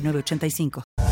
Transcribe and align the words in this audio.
85 0.00 1.09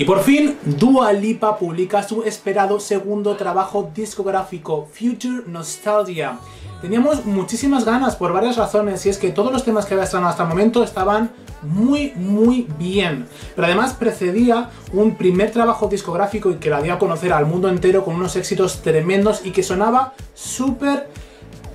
Y 0.00 0.06
por 0.06 0.22
fin, 0.22 0.56
Dua 0.64 1.12
Lipa 1.12 1.58
publica 1.58 2.02
su 2.02 2.22
esperado 2.22 2.80
segundo 2.80 3.36
trabajo 3.36 3.90
discográfico, 3.94 4.88
Future 4.90 5.42
Nostalgia. 5.46 6.38
Teníamos 6.80 7.26
muchísimas 7.26 7.84
ganas 7.84 8.16
por 8.16 8.32
varias 8.32 8.56
razones, 8.56 9.04
y 9.04 9.10
es 9.10 9.18
que 9.18 9.28
todos 9.28 9.52
los 9.52 9.62
temas 9.62 9.84
que 9.84 9.92
había 9.92 10.04
estrenado 10.04 10.30
hasta 10.30 10.44
el 10.44 10.48
momento 10.48 10.82
estaban 10.82 11.32
muy, 11.60 12.14
muy 12.16 12.66
bien. 12.78 13.28
Pero 13.54 13.66
además 13.66 13.92
precedía 13.92 14.70
un 14.94 15.16
primer 15.16 15.50
trabajo 15.50 15.86
discográfico 15.86 16.50
y 16.50 16.54
que 16.54 16.70
la 16.70 16.80
dio 16.80 16.94
a 16.94 16.98
conocer 16.98 17.34
al 17.34 17.44
mundo 17.44 17.68
entero 17.68 18.02
con 18.02 18.14
unos 18.14 18.36
éxitos 18.36 18.80
tremendos 18.80 19.44
y 19.44 19.50
que 19.50 19.62
sonaba 19.62 20.14
súper 20.32 21.10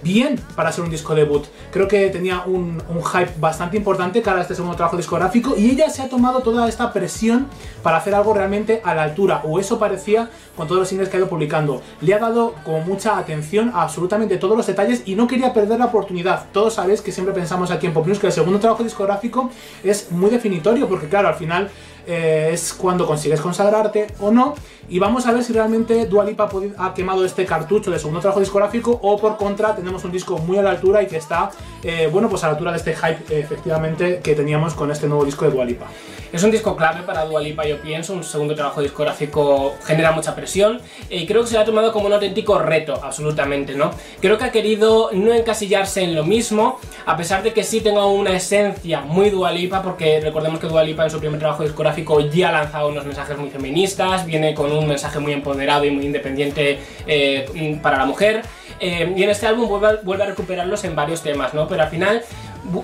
bien 0.05 0.39
para 0.55 0.71
ser 0.71 0.83
un 0.83 0.91
disco 0.91 1.15
debut. 1.15 1.45
Creo 1.71 1.87
que 1.87 2.09
tenía 2.09 2.43
un, 2.45 2.81
hype 3.11 3.33
bastante 3.39 3.75
importante 3.75 4.21
cara 4.21 4.37
a 4.37 4.41
este 4.43 4.53
segundo 4.53 4.77
trabajo 4.77 4.95
discográfico 4.95 5.55
y 5.57 5.71
ella 5.71 5.89
se 5.89 6.03
ha 6.03 6.09
tomado 6.09 6.41
toda 6.41 6.69
esta 6.69 6.93
presión 6.93 7.47
para 7.81 7.97
hacer 7.97 8.13
algo 8.13 8.33
realmente 8.33 8.81
a 8.85 8.93
la 8.93 9.03
altura, 9.03 9.41
o 9.43 9.59
eso 9.59 9.79
parecía 9.79 10.29
con 10.55 10.67
todos 10.67 10.79
los 10.79 10.87
singles 10.87 11.09
que 11.09 11.17
ha 11.17 11.19
ido 11.19 11.27
publicando. 11.27 11.81
Le 12.01 12.13
ha 12.13 12.19
dado 12.19 12.53
con 12.63 12.85
mucha 12.85 13.17
atención 13.17 13.71
a 13.73 13.81
absolutamente 13.81 14.37
todos 14.37 14.55
los 14.55 14.67
detalles 14.67 15.01
y 15.05 15.15
no 15.15 15.27
quería 15.27 15.53
perder 15.53 15.79
la 15.79 15.85
oportunidad. 15.85 16.45
Todos 16.51 16.75
sabéis 16.75 17.01
que 17.01 17.11
siempre 17.11 17.33
pensamos 17.33 17.71
aquí 17.71 17.87
en 17.87 17.93
Pop 17.93 18.05
News 18.05 18.19
que 18.19 18.27
el 18.27 18.33
segundo 18.33 18.59
trabajo 18.59 18.83
discográfico 18.83 19.49
es 19.83 20.11
muy 20.11 20.29
definitorio 20.29 20.87
porque 20.87 21.09
claro, 21.09 21.27
al 21.27 21.35
final 21.35 21.71
eh, 22.07 22.49
es 22.53 22.73
cuando 22.73 23.05
consigues 23.05 23.41
consagrarte 23.41 24.07
o 24.19 24.31
no. 24.31 24.55
Y 24.87 24.99
vamos 24.99 25.25
a 25.25 25.31
ver 25.31 25.43
si 25.43 25.51
realmente 25.51 26.05
Dualipa 26.05 26.47
ha 26.77 26.93
quemado 26.93 27.25
este 27.25 27.45
cartucho 27.45 27.89
de 27.89 27.97
segundo 27.97 28.19
trabajo 28.19 28.39
discográfico 28.39 28.99
o 29.01 29.17
por 29.17 29.35
contra 29.35 29.75
tenemos 29.75 30.03
un 30.03 30.11
disco 30.11 30.37
muy 30.37 30.59
a 30.59 30.61
la 30.61 30.69
altura 30.69 31.01
y 31.01 31.07
que 31.07 31.17
está, 31.17 31.49
eh, 31.81 32.07
bueno, 32.11 32.29
pues 32.29 32.43
a 32.43 32.47
la 32.47 32.53
altura 32.53 32.71
de 32.71 32.77
este 32.77 32.95
hype 32.95 33.39
efectivamente 33.39 34.19
que 34.23 34.35
teníamos 34.35 34.75
con 34.75 34.91
este 34.91 35.07
nuevo 35.07 35.25
disco 35.25 35.45
de 35.45 35.51
Dualipa. 35.51 35.87
Es 36.31 36.43
un 36.43 36.51
disco 36.51 36.75
clave 36.75 37.01
para 37.03 37.23
Dualipa, 37.25 37.65
yo 37.65 37.79
pienso, 37.79 38.13
un 38.13 38.23
segundo 38.23 38.55
trabajo 38.55 38.81
discográfico 38.81 39.73
genera 39.85 40.11
mucha 40.11 40.35
presión 40.35 40.81
y 41.09 41.25
creo 41.25 41.41
que 41.41 41.47
se 41.47 41.55
lo 41.55 41.61
ha 41.61 41.65
tomado 41.65 41.93
como 41.93 42.07
un 42.07 42.13
auténtico 42.13 42.59
reto, 42.59 42.99
absolutamente, 43.01 43.73
¿no? 43.73 43.91
Creo 44.19 44.37
que 44.37 44.43
ha 44.43 44.51
querido 44.51 45.09
no 45.13 45.33
encasillarse 45.33 46.03
en 46.03 46.13
lo 46.13 46.25
mismo, 46.25 46.79
a 47.05 47.15
pesar 47.15 47.41
de 47.41 47.53
que 47.53 47.63
sí 47.63 47.79
tenga 47.79 48.05
una 48.05 48.35
esencia 48.35 49.01
muy 49.01 49.29
Dualipa, 49.29 49.81
porque 49.81 50.19
recordemos 50.19 50.59
que 50.59 50.67
Dualipa 50.67 51.05
en 51.05 51.09
su 51.09 51.19
primer 51.19 51.39
trabajo 51.39 51.63
discográfico 51.63 51.94
ya 52.33 52.49
ha 52.49 52.51
lanzado 52.51 52.89
unos 52.89 53.05
mensajes 53.05 53.37
muy 53.37 53.49
feministas, 53.49 54.25
viene 54.25 54.53
con 54.53 54.71
un 54.71 54.87
mensaje 54.87 55.19
muy 55.19 55.33
empoderado 55.33 55.85
y 55.85 55.91
muy 55.91 56.05
independiente 56.05 56.79
eh, 57.07 57.79
para 57.81 57.97
la 57.97 58.05
mujer, 58.05 58.41
eh, 58.79 59.13
y 59.15 59.23
en 59.23 59.29
este 59.29 59.47
álbum 59.47 59.67
vuelve 59.67 59.99
vuelve 60.03 60.23
a 60.23 60.27
recuperarlos 60.27 60.83
en 60.83 60.95
varios 60.95 61.21
temas, 61.21 61.53
¿no? 61.53 61.67
Pero 61.67 61.83
al 61.83 61.89
final, 61.89 62.23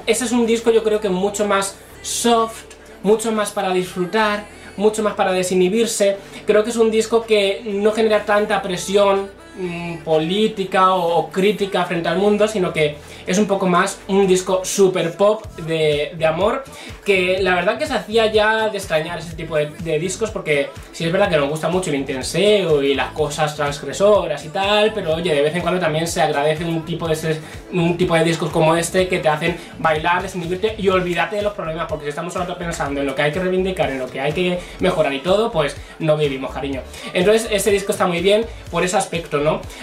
ese 0.06 0.26
es 0.26 0.32
un 0.32 0.46
disco 0.46 0.72
yo 0.72 0.84
creo 0.84 1.00
que 1.00 1.10
mucho 1.10 1.46
más 1.46 1.78
soft, 2.02 2.64
mucho 3.04 3.32
más 3.32 3.52
para 3.52 3.72
disfrutar, 3.72 4.46
mucho 4.78 5.04
más 5.04 5.14
para 5.14 5.32
desinhibirse. 5.32 6.18
Creo 6.46 6.64
que 6.64 6.70
es 6.70 6.78
un 6.78 6.92
disco 6.92 7.24
que 7.24 7.62
no 7.66 7.92
genera 7.92 8.26
tanta 8.26 8.62
presión 8.62 9.30
mm, 9.58 9.98
política 10.04 10.96
o, 10.96 11.30
crítica 11.30 11.86
frente 11.86 12.10
al 12.10 12.18
mundo, 12.18 12.48
sino 12.48 12.74
que 12.74 12.98
es 13.26 13.38
un 13.38 13.46
poco 13.46 13.68
más 13.68 14.00
un 14.08 14.28
disco 14.28 14.62
super 14.64 15.16
pop 15.16 15.46
de, 15.58 16.16
amor, 16.26 16.64
que 17.06 17.40
la 17.42 17.56
verdad 17.56 17.78
que 17.78 17.86
se 17.86 17.94
hacía 17.94 18.32
ya 18.32 18.70
de 18.70 18.78
extrañar 18.78 19.20
ese 19.20 19.36
tipo 19.36 19.56
de, 19.56 20.00
discos, 20.00 20.32
porque 20.32 20.70
sí 20.92 21.06
es 21.06 21.12
verdad 21.12 21.30
que 21.30 21.38
nos 21.38 21.50
gusta 21.50 21.70
mucho 21.70 21.90
el 21.90 21.98
intenseo 21.98 22.82
y 22.82 22.96
las 22.96 23.12
cosas 23.12 23.56
transgresoras 23.56 24.44
y 24.46 24.50
tal, 24.50 24.94
pero 24.94 25.16
oye, 25.16 25.34
de 25.34 25.42
vez 25.42 25.56
en 25.56 25.62
cuando 25.62 25.80
también 25.80 26.08
se 26.08 26.22
agradece 26.22 26.64
un 26.64 26.84
tipo 26.86 27.08
de, 27.08 27.38
un 27.74 27.98
tipo 27.98 28.16
de 28.16 28.24
discos 28.24 28.50
como 28.50 28.76
este 28.76 29.08
que 29.08 29.20
te 29.20 29.30
hacen 29.30 29.58
bailar, 29.80 30.22
desinhibirte 30.22 30.76
y 30.78 30.90
olvidarte 30.90 31.36
de 31.36 31.42
los 31.42 31.54
problemas, 31.54 31.88
porque 31.88 32.06
si 32.06 32.10
estamos 32.10 32.34
solo 32.34 32.58
pensando 32.58 33.02
en 33.02 33.08
lo 33.08 33.16
que 33.16 33.22
hay 33.22 33.32
que 33.32 33.40
reivindicar, 33.40 33.90
en 33.90 34.00
lo 34.00 34.08
que 34.08 34.20
hay 34.20 34.34
que 34.34 34.60
mejorar 34.80 35.14
y 35.14 35.20
todo, 35.20 35.52
pues 35.52 35.76
no 36.00 36.18
vivimos, 36.18 36.52
cariño. 36.52 36.82
Entonces, 37.14 37.48
este 37.52 37.72
disco 37.72 37.92
está 37.92 38.08
muy 38.08 38.22
bien 38.22 38.46
por 38.70 38.84
ese 38.84 38.98
aspecto, 38.98 39.40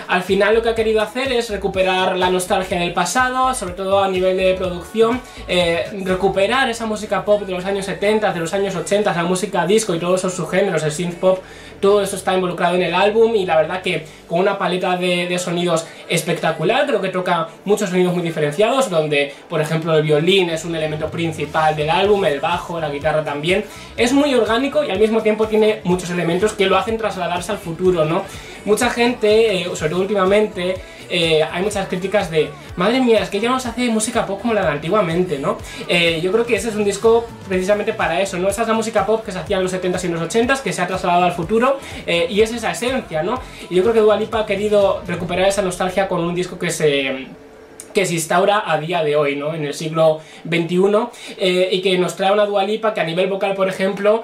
Al 0.09 0.23
final 0.23 0.55
lo 0.55 0.63
que 0.63 0.71
ha 0.71 0.75
querido 0.75 1.01
hacer 1.01 1.33
es 1.33 1.51
recuperar 1.51 2.17
la 2.17 2.31
nostalgia 2.31 2.79
del 2.79 2.93
pasado, 2.93 3.55
sobre 3.55 3.75
todo 3.75 4.03
a 4.03 4.09
nivel 4.09 4.37
de 4.37 4.55
producción, 4.55 5.21
eh, 5.47 5.85
recuperar 6.05 6.69
esa 6.71 6.87
música 6.87 7.25
pop 7.25 7.43
de 7.43 7.53
los 7.53 7.65
años 7.65 7.87
70, 7.87 8.33
de 8.33 8.41
los 8.41 8.55
años 8.55 8.75
80, 8.75 9.13
la 9.13 9.25
música 9.25 9.67
disco 9.67 9.95
y 9.95 9.99
todos 9.99 10.21
esos 10.21 10.35
subgéneros, 10.35 10.83
el 10.83 10.93
synth 10.93 11.17
pop, 11.17 11.39
todo 11.81 12.03
eso 12.03 12.17
está 12.17 12.35
involucrado 12.35 12.75
en 12.75 12.83
el 12.83 12.95
álbum 12.95 13.35
y 13.35 13.47
la 13.47 13.57
verdad 13.57 13.83
que 13.83 14.07
con 14.27 14.41
una 14.41 14.59
paleta 14.59 14.97
de, 14.97 15.39
sonidos 15.39 15.87
espectacular, 16.09 16.87
creo 16.87 17.01
que 17.01 17.09
toca 17.09 17.49
muchos 17.65 17.91
sonidos 17.91 18.15
muy 18.15 18.23
diferenciados, 18.23 18.91
donde 18.91 19.33
por 19.49 19.61
ejemplo 19.61 19.97
el 19.97 20.03
violín 20.03 20.51
es 20.51 20.65
un 20.65 20.75
elemento 20.75 21.09
principal 21.09 21.75
del 21.77 21.91
álbum, 21.91 22.25
el 22.25 22.41
bajo, 22.41 22.81
la 22.81 22.91
guitarra 22.91 23.25
también, 23.25 23.65
es 23.97 24.13
muy 24.13 24.35
orgánico 24.35 24.85
y 24.85 24.91
al 24.91 24.99
mismo 24.99 25.23
tiempo 25.23 25.47
tiene 25.47 25.81
muchos 25.85 26.11
elementos 26.11 26.53
que 26.53 26.67
lo 26.67 26.77
hacen 26.77 26.99
trasladarse 26.99 27.53
al 27.53 27.59
futuro, 27.59 28.05
¿no? 28.05 28.25
Mucha 28.65 28.91
gente, 28.91 29.63
eh, 29.63 29.65
sobre 29.75 29.91
todo 29.91 30.01
últimamente, 30.01 30.77
eh, 31.11 31.43
hay 31.43 31.63
muchas 31.63 31.89
críticas 31.89 32.31
de, 32.31 32.51
madre 32.77 33.01
mía, 33.01 33.23
es 33.23 33.31
que 33.31 33.41
ya 33.41 33.49
no 33.49 33.59
se 33.59 33.69
hace 33.69 33.89
música 33.89 34.27
pop 34.27 34.41
como 34.41 34.55
la 34.55 34.63
de 34.63 34.69
antiguamente, 34.69 35.39
¿no? 35.39 35.59
Eh, 35.89 36.21
yo 36.23 36.31
creo 36.33 36.45
que 36.45 36.57
ese 36.57 36.69
es 36.69 36.75
un 36.75 36.85
disco 36.85 37.27
precisamente 37.49 37.93
para 37.93 38.21
eso, 38.21 38.39
¿no? 38.39 38.49
Esa 38.49 38.63
es 38.63 38.69
la 38.69 38.75
música 38.75 39.07
pop 39.07 39.25
que 39.25 39.33
se 39.33 39.39
hacía 39.39 39.57
en 39.57 39.63
los 39.63 39.73
70s 39.73 40.05
y 40.05 40.07
en 40.07 40.15
los 40.15 40.23
80s, 40.23 40.61
que 40.61 40.73
se 40.73 40.83
ha 40.83 40.87
trasladado 40.87 41.25
al 41.25 41.33
futuro, 41.33 41.68
eh, 42.07 42.27
y 42.31 42.41
es 42.41 42.53
esa 42.53 42.73
esencia, 42.73 43.23
¿no? 43.23 43.41
Y 43.71 43.77
yo 43.77 43.83
creo 43.83 43.95
que 43.95 44.01
Dua 44.01 44.17
Lipa 44.17 44.41
ha 44.41 44.47
querido 44.47 45.03
recuperar 45.07 45.49
esa 45.49 45.63
nostalgia 45.63 46.09
con 46.09 46.21
un 46.21 46.35
disco 46.35 46.59
que 46.59 46.71
se 46.71 47.27
que 47.95 48.05
se 48.05 48.15
instaura 48.15 48.63
a 48.71 48.79
día 48.79 49.03
de 49.03 49.17
hoy, 49.17 49.35
¿no? 49.35 49.55
En 49.55 49.65
el 49.65 49.75
siglo 49.75 50.21
XXI, 50.47 51.69
y 51.71 51.81
que 51.81 51.99
nos 51.99 52.17
trae 52.17 52.31
una 52.31 52.45
Dua 52.45 52.63
Lipa 52.63 52.95
que 52.95 53.01
a 53.01 53.05
nivel 53.05 53.29
vocal, 53.29 53.55
por 53.55 53.69
ejemplo, 53.69 54.23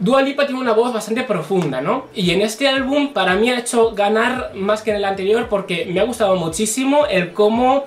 Dua 0.00 0.22
Lipa 0.22 0.46
tiene 0.46 0.60
una 0.60 0.72
voz 0.72 0.92
bastante 0.92 1.24
profunda, 1.24 1.80
¿no? 1.80 2.06
Y 2.14 2.30
en 2.30 2.40
este 2.40 2.68
álbum 2.68 3.12
para 3.12 3.34
mí 3.34 3.50
ha 3.50 3.58
hecho 3.58 3.92
ganar 3.92 4.52
más 4.54 4.82
que 4.82 4.90
en 4.90 4.96
el 4.96 5.04
anterior 5.04 5.48
porque 5.48 5.86
me 5.86 5.98
ha 5.98 6.04
gustado 6.04 6.36
muchísimo 6.36 7.06
el 7.06 7.32
cómo 7.32 7.84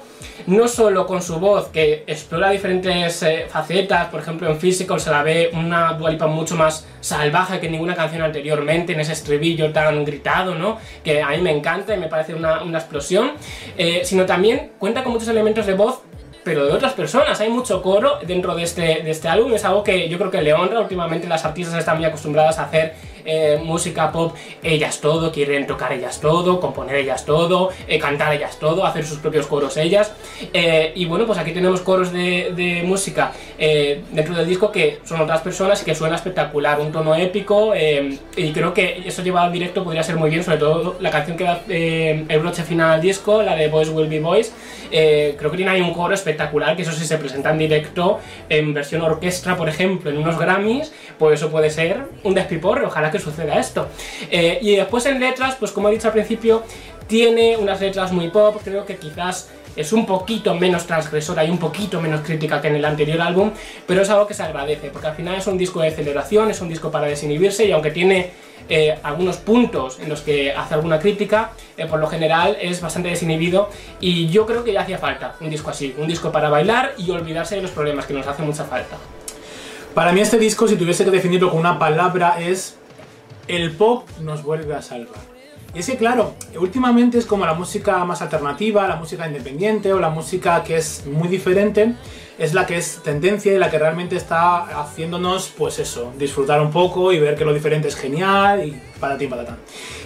no 0.47 0.67
solo 0.67 1.05
con 1.07 1.21
su 1.21 1.39
voz 1.39 1.67
que 1.67 2.03
explora 2.07 2.49
diferentes 2.49 3.23
eh, 3.23 3.45
facetas, 3.47 4.07
por 4.07 4.21
ejemplo 4.21 4.49
en 4.49 4.57
Physical 4.57 4.99
se 4.99 5.09
la 5.09 5.23
ve 5.23 5.51
una 5.53 5.93
Dua 5.93 6.11
Lipa 6.11 6.27
mucho 6.27 6.55
más 6.55 6.85
salvaje 6.99 7.59
que 7.59 7.69
ninguna 7.69 7.95
canción 7.95 8.23
anteriormente, 8.23 8.93
en 8.93 8.99
ese 8.99 9.13
estribillo 9.13 9.71
tan 9.71 10.03
gritado, 10.03 10.55
¿no? 10.55 10.77
Que 11.03 11.21
a 11.21 11.29
mí 11.29 11.37
me 11.37 11.51
encanta 11.51 11.95
y 11.95 11.97
me 11.97 12.07
parece 12.07 12.33
una, 12.33 12.61
explosión, 12.77 13.31
eh, 13.77 14.01
sino 14.03 14.25
también 14.25 14.71
cuenta 14.79 15.03
con 15.03 15.13
muchos 15.13 15.27
elementos 15.27 15.65
de 15.65 15.73
voz 15.73 16.01
pero 16.43 16.65
de 16.65 16.71
otras 16.71 16.93
personas. 16.93 17.39
Hay 17.39 17.49
mucho 17.49 17.81
coro 17.81 18.19
dentro 18.25 18.55
de 18.55 18.63
este, 18.63 19.01
de 19.03 19.11
este 19.11 19.27
álbum, 19.27 19.53
es 19.53 19.65
algo 19.65 19.83
que 19.83 20.09
yo 20.09 20.17
creo 20.17 20.31
que 20.31 20.41
le 20.41 20.53
honra. 20.53 20.79
Últimamente 20.79 21.27
las 21.27 21.45
artistas 21.45 21.77
están 21.77 21.97
muy 21.97 22.05
acostumbradas 22.05 22.59
a 22.59 22.63
hacer 22.63 22.93
eh, 23.25 23.59
música 23.63 24.11
pop, 24.11 24.35
ellas 24.63 24.99
todo, 25.01 25.31
quieren 25.31 25.67
tocar 25.67 25.93
ellas 25.93 26.19
todo, 26.19 26.59
componer 26.59 26.95
ellas 26.95 27.25
todo, 27.25 27.69
eh, 27.87 27.99
cantar 27.99 28.33
ellas 28.33 28.57
todo, 28.59 28.85
hacer 28.85 29.05
sus 29.05 29.19
propios 29.19 29.47
coros 29.47 29.77
ellas. 29.77 30.11
Eh, 30.53 30.91
y 30.95 31.05
bueno, 31.05 31.25
pues 31.25 31.39
aquí 31.39 31.51
tenemos 31.51 31.81
coros 31.81 32.11
de, 32.11 32.83
música 32.85 33.31
dentro 33.57 34.33
del 34.35 34.47
disco 34.47 34.71
que 34.71 34.99
son 35.03 35.21
otras 35.21 35.41
personas 35.41 35.81
y 35.81 35.85
que 35.85 35.93
suena 35.93 36.15
espectacular, 36.15 36.79
un 36.79 36.91
tono 36.91 37.15
épico. 37.15 37.73
y 37.75 38.51
creo 38.51 38.73
que 38.73 39.03
eso 39.05 39.21
llevado 39.21 39.47
al 39.47 39.53
directo 39.53 39.83
podría 39.83 40.03
ser 40.03 40.15
muy 40.15 40.29
bien, 40.29 40.43
sobre 40.43 40.57
todo 40.57 40.95
la 40.99 41.11
canción 41.11 41.37
que 41.37 41.43
da 41.43 41.61
el 41.67 42.39
broche 42.39 42.63
final 42.63 42.91
al 42.91 43.01
disco, 43.01 43.41
la 43.43 43.55
de 43.55 43.67
Boys 43.67 43.89
Will 43.89 44.07
Be 44.07 44.19
Boys. 44.19 44.53
creo 44.89 45.51
que 45.51 45.57
tiene 45.57 45.71
ahí 45.71 45.81
un 45.81 45.93
coro 45.93 46.13
espectacular, 46.13 46.75
que 46.75 46.81
eso 46.81 46.91
si 46.91 47.05
se 47.05 47.17
presenta 47.17 47.51
en 47.51 47.57
directo 47.57 48.19
en 48.49 48.73
versión 48.73 49.01
orquestra, 49.01 49.55
por 49.55 49.69
ejemplo, 49.69 50.09
en 50.09 50.17
unos 50.17 50.37
Grammys, 50.37 50.91
pues 51.17 51.39
eso 51.39 51.49
puede 51.51 51.69
ser 51.69 52.05
un 52.23 52.33
despiporre, 52.33 52.85
ojalá 52.85 53.10
que 53.11 53.19
suceda 53.19 53.59
esto. 53.59 53.87
Eh, 54.29 54.59
y 54.61 54.75
después 54.75 55.05
en 55.05 55.19
letras, 55.19 55.55
pues 55.59 55.71
como 55.71 55.89
he 55.89 55.91
dicho 55.91 56.07
al 56.07 56.13
principio, 56.13 56.63
tiene 57.07 57.57
unas 57.57 57.81
letras 57.81 58.11
muy 58.11 58.29
pop, 58.29 58.61
creo 58.63 58.85
que 58.85 58.95
quizás 58.95 59.49
es 59.75 59.93
un 59.93 60.05
poquito 60.05 60.55
menos 60.55 60.85
transgresora 60.85 61.43
y 61.45 61.49
un 61.49 61.57
poquito 61.57 62.01
menos 62.01 62.21
crítica 62.21 62.61
que 62.61 62.67
en 62.67 62.75
el 62.75 62.85
anterior 62.85 63.21
álbum, 63.21 63.51
pero 63.87 64.01
es 64.01 64.09
algo 64.09 64.27
que 64.27 64.33
se 64.33 64.43
agradece, 64.43 64.89
porque 64.89 65.07
al 65.07 65.15
final 65.15 65.35
es 65.35 65.47
un 65.47 65.57
disco 65.57 65.81
de 65.81 65.91
celebración, 65.91 66.49
es 66.51 66.61
un 66.61 66.69
disco 66.69 66.91
para 66.91 67.07
desinhibirse 67.07 67.65
y 67.65 67.71
aunque 67.71 67.91
tiene 67.91 68.31
eh, 68.69 68.97
algunos 69.03 69.37
puntos 69.37 69.99
en 69.99 70.09
los 70.09 70.21
que 70.21 70.53
hace 70.53 70.73
alguna 70.73 70.99
crítica, 70.99 71.51
eh, 71.77 71.85
por 71.85 71.99
lo 71.99 72.07
general 72.07 72.57
es 72.61 72.81
bastante 72.81 73.09
desinhibido 73.09 73.69
y 73.99 74.29
yo 74.29 74.45
creo 74.45 74.63
que 74.63 74.73
ya 74.73 74.81
hacía 74.81 74.97
falta 74.97 75.35
un 75.41 75.49
disco 75.49 75.69
así, 75.69 75.93
un 75.97 76.07
disco 76.07 76.31
para 76.31 76.49
bailar 76.49 76.93
y 76.97 77.09
olvidarse 77.11 77.55
de 77.55 77.61
los 77.61 77.71
problemas 77.71 78.05
que 78.05 78.13
nos 78.13 78.27
hace 78.27 78.43
mucha 78.43 78.63
falta. 78.63 78.97
Para 79.93 80.13
mí 80.13 80.21
este 80.21 80.37
disco, 80.37 80.69
si 80.69 80.77
tuviese 80.77 81.03
que 81.03 81.11
definirlo 81.11 81.49
con 81.49 81.59
una 81.59 81.77
palabra, 81.77 82.37
es 82.39 82.77
el 83.47 83.71
pop 83.71 84.07
nos 84.21 84.43
vuelve 84.43 84.73
a 84.75 84.81
salvar. 84.81 85.19
Y 85.73 85.79
es 85.79 85.87
que 85.87 85.95
claro, 85.95 86.33
últimamente 86.59 87.17
es 87.17 87.25
como 87.25 87.45
la 87.45 87.53
música 87.53 88.03
más 88.03 88.21
alternativa, 88.21 88.87
la 88.87 88.97
música 88.97 89.25
independiente 89.25 89.93
o 89.93 89.99
la 89.99 90.09
música 90.09 90.63
que 90.63 90.77
es 90.77 91.05
muy 91.05 91.29
diferente, 91.29 91.95
es 92.37 92.53
la 92.53 92.65
que 92.65 92.77
es 92.77 93.01
tendencia 93.03 93.53
y 93.53 93.57
la 93.57 93.69
que 93.69 93.79
realmente 93.79 94.17
está 94.17 94.81
haciéndonos, 94.81 95.53
pues 95.57 95.79
eso, 95.79 96.11
disfrutar 96.17 96.59
un 96.59 96.71
poco 96.71 97.13
y 97.13 97.19
ver 97.19 97.35
que 97.35 97.45
lo 97.45 97.53
diferente 97.53 97.87
es 97.87 97.95
genial 97.95 98.65
y 98.67 98.81
para 98.99 99.17
ti, 99.17 99.27
para 99.27 99.45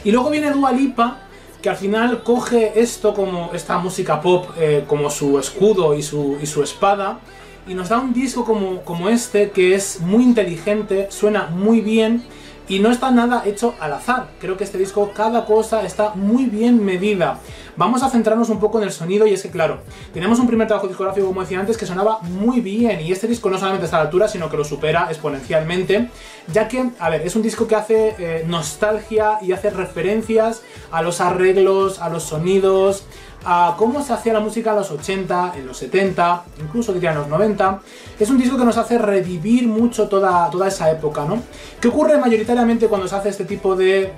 Y 0.04 0.12
luego 0.12 0.30
viene 0.30 0.52
Dua 0.52 0.72
Lipa, 0.72 1.22
que 1.62 1.70
al 1.70 1.78
final 1.78 2.22
coge 2.22 2.80
esto 2.80 3.16
como 3.16 3.52
esta 3.54 3.80
música 3.80 4.22
pop 4.22 4.52
eh, 4.58 4.84
como 4.86 5.10
su 5.10 5.40
escudo 5.40 5.96
y 5.96 6.04
su, 6.04 6.38
y 6.40 6.46
su 6.46 6.62
espada 6.62 7.20
y 7.68 7.74
nos 7.74 7.90
da 7.90 8.00
un 8.00 8.14
disco 8.14 8.46
como, 8.46 8.82
como 8.82 9.10
este 9.10 9.50
que 9.50 9.74
es 9.74 10.00
muy 10.02 10.24
inteligente, 10.24 11.08
suena 11.10 11.48
muy 11.48 11.82
bien 11.82 12.24
y 12.68 12.80
no 12.80 12.92
está 12.92 13.12
nada 13.12 13.44
hecho 13.46 13.76
al 13.80 13.94
azar. 13.94 14.28
Creo 14.40 14.58
que 14.58 14.64
este 14.64 14.78
disco, 14.78 15.12
cada 15.16 15.46
cosa 15.46 15.84
está 15.84 16.12
muy 16.16 16.46
bien 16.46 16.84
medida. 16.84 17.40
Vamos 17.78 18.04
a 18.04 18.10
centrarnos 18.10 18.50
un 18.50 18.60
poco 18.60 18.78
en 18.78 18.86
el 18.86 18.92
sonido 18.92 19.28
y 19.28 19.34
es 19.34 19.44
que, 19.44 19.50
claro, 19.50 19.80
tenemos 20.14 20.40
un 20.40 20.48
primer 20.48 20.68
trabajo 20.68 20.88
discográfico, 20.88 21.28
como 21.28 21.42
decía 21.42 21.60
antes, 21.60 21.78
que 21.78 21.86
sonaba 21.86 22.20
muy 22.22 22.62
bien 22.62 23.02
y 23.02 23.12
este 23.12 23.28
disco 23.28 23.50
no 23.50 23.58
solamente 23.58 23.86
está 23.86 23.98
a 23.98 24.00
la 24.00 24.06
altura, 24.06 24.28
sino 24.30 24.50
que 24.50 24.56
lo 24.56 24.64
supera 24.64 25.08
exponencialmente, 25.10 26.10
ya 26.54 26.68
que, 26.70 26.92
a 27.00 27.10
ver, 27.10 27.22
es 27.22 27.36
un 27.36 27.42
disco 27.42 27.68
que 27.68 27.76
hace 27.76 28.16
eh, 28.18 28.46
nostalgia 28.48 29.40
y 29.42 29.52
hace 29.52 29.70
referencias 29.72 30.62
a 30.92 31.02
los 31.02 31.20
arreglos, 31.20 32.00
a 32.00 32.10
los 32.10 32.24
sonidos, 32.24 33.06
a 33.46 33.76
cómo 33.78 34.04
se 34.04 34.14
hacía 34.14 34.34
la 34.34 34.40
música 34.40 34.72
en 34.72 34.78
los 34.78 34.92
80, 34.92 35.54
en 35.56 35.68
los 35.68 35.78
70, 35.78 36.44
incluso 36.60 36.92
diría 36.94 37.12
en 37.12 37.20
los 37.20 37.28
90. 37.28 37.80
Es 38.20 38.30
un 38.30 38.38
disco 38.38 38.58
que 38.58 38.66
nos 38.66 38.78
hace 38.78 38.98
revivir 38.98 39.68
mucho 39.68 40.10
toda, 40.10 40.50
toda 40.50 40.68
esa 40.68 40.90
época, 40.92 41.26
¿no? 41.26 41.42
¿Qué 41.80 41.88
ocurre 41.88 42.18
mayoritariamente 42.18 42.88
cuando 42.88 43.08
se 43.08 43.16
hace 43.16 43.30
este 43.30 43.46
tipo 43.46 43.76
de 43.76 44.12